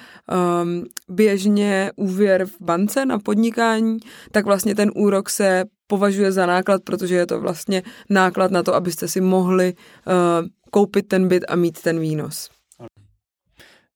um, 0.62 0.84
běžně 1.08 1.90
úvěr 1.96 2.46
v 2.46 2.56
bance 2.60 3.06
na 3.06 3.18
podnikání, 3.18 3.98
tak 4.32 4.44
vlastně 4.44 4.74
ten 4.74 4.90
úrok 4.94 5.30
se 5.30 5.64
považuje 5.86 6.32
za 6.32 6.46
náklad, 6.46 6.82
protože 6.84 7.14
je 7.14 7.26
to 7.26 7.40
vlastně 7.40 7.82
náklad 8.10 8.50
na 8.50 8.62
to, 8.62 8.74
abyste 8.74 9.08
si 9.08 9.20
mohli 9.20 9.74
uh, 9.74 10.48
koupit 10.70 11.08
ten 11.08 11.28
byt 11.28 11.44
a 11.48 11.56
mít 11.56 11.82
ten 11.82 12.00
výnos. 12.00 12.50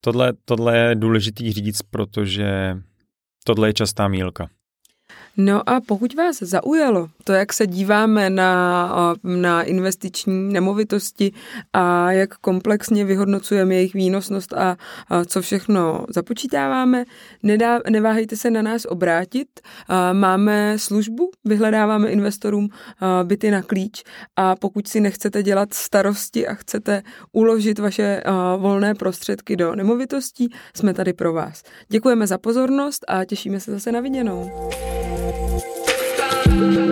Tohle, 0.01 0.33
tohle 0.45 0.77
je 0.77 0.95
důležitý 0.95 1.51
říct, 1.51 1.81
protože 1.81 2.77
tohle 3.43 3.69
je 3.69 3.73
častá 3.73 4.07
mílka. 4.07 4.49
No 5.41 5.69
a 5.69 5.81
pokud 5.81 6.15
vás 6.15 6.39
zaujalo 6.39 7.09
to, 7.23 7.33
jak 7.33 7.53
se 7.53 7.67
díváme 7.67 8.29
na, 8.29 9.15
na 9.23 9.63
investiční 9.63 10.53
nemovitosti 10.53 11.31
a 11.73 12.11
jak 12.11 12.37
komplexně 12.37 13.05
vyhodnocujeme 13.05 13.75
jejich 13.75 13.93
výnosnost 13.93 14.53
a, 14.53 14.77
a 15.07 15.25
co 15.25 15.41
všechno 15.41 16.05
započítáváme, 16.09 17.05
nedá, 17.43 17.79
neváhejte 17.89 18.35
se 18.35 18.51
na 18.51 18.61
nás 18.61 18.85
obrátit. 18.85 19.47
Máme 20.13 20.79
službu, 20.79 21.31
vyhledáváme 21.45 22.09
investorům 22.09 22.69
byty 23.23 23.51
na 23.51 23.61
klíč 23.61 24.03
a 24.35 24.55
pokud 24.55 24.87
si 24.87 24.99
nechcete 24.99 25.43
dělat 25.43 25.73
starosti 25.73 26.47
a 26.47 26.53
chcete 26.53 27.01
uložit 27.31 27.79
vaše 27.79 28.23
volné 28.57 28.95
prostředky 28.95 29.55
do 29.55 29.75
nemovitostí, 29.75 30.49
jsme 30.75 30.93
tady 30.93 31.13
pro 31.13 31.33
vás. 31.33 31.63
Děkujeme 31.89 32.27
za 32.27 32.37
pozornost 32.37 33.05
a 33.07 33.25
těšíme 33.25 33.59
se 33.59 33.71
zase 33.71 33.91
na 33.91 33.99
viděnou. 33.99 34.69
Bye. 36.59 36.88